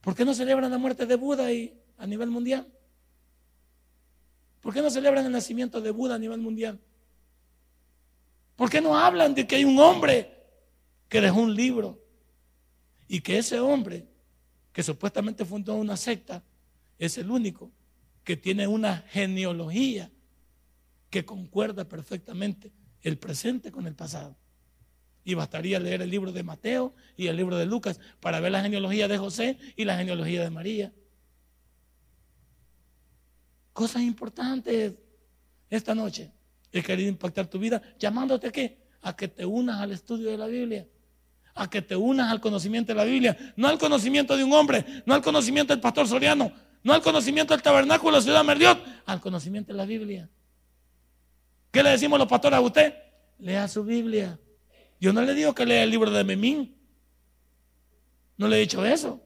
[0.00, 2.66] ¿Por qué no celebran la muerte de Buda y, a nivel mundial?
[4.60, 6.78] ¿Por qué no celebran el nacimiento de Buda a nivel mundial?
[8.56, 10.32] ¿Por qué no hablan de que hay un hombre
[11.08, 11.98] que dejó un libro
[13.06, 14.06] y que ese hombre
[14.72, 16.42] que supuestamente fundó una secta
[16.98, 17.70] es el único
[18.24, 20.10] que tiene una genealogía
[21.08, 24.36] que concuerda perfectamente el presente con el pasado?
[25.28, 28.62] Y bastaría leer el libro de Mateo y el libro de Lucas para ver la
[28.62, 30.90] genealogía de José y la genealogía de María.
[33.74, 34.94] Cosas importantes
[35.68, 36.32] esta noche.
[36.72, 38.78] He querido impactar tu vida llamándote a qué?
[39.02, 40.86] A que te unas al estudio de la Biblia.
[41.54, 43.36] A que te unas al conocimiento de la Biblia.
[43.54, 46.50] No al conocimiento de un hombre, no al conocimiento del pastor Soriano,
[46.82, 50.30] no al conocimiento del tabernáculo de la ciudad Merliot, al conocimiento de la Biblia.
[51.70, 52.94] ¿Qué le decimos los pastores a usted?
[53.38, 54.38] Lea su Biblia.
[55.00, 56.76] Yo no le digo que lea el libro de Memín.
[58.36, 59.22] No le he dicho eso.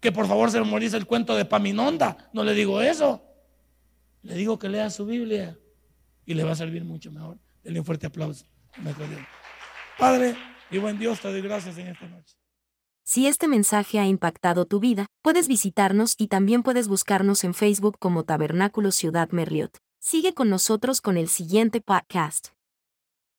[0.00, 2.30] Que por favor se memorice el cuento de Paminonda.
[2.32, 3.22] No le digo eso.
[4.22, 5.58] Le digo que lea su Biblia
[6.24, 7.38] y le va a servir mucho mejor.
[7.62, 8.44] Denle un fuerte aplauso.
[9.98, 10.36] Padre
[10.70, 12.36] y buen Dios, te doy gracias en esta noche.
[13.04, 17.96] Si este mensaje ha impactado tu vida, puedes visitarnos y también puedes buscarnos en Facebook
[18.00, 19.78] como Tabernáculo Ciudad Merliot.
[20.00, 22.55] Sigue con nosotros con el siguiente podcast.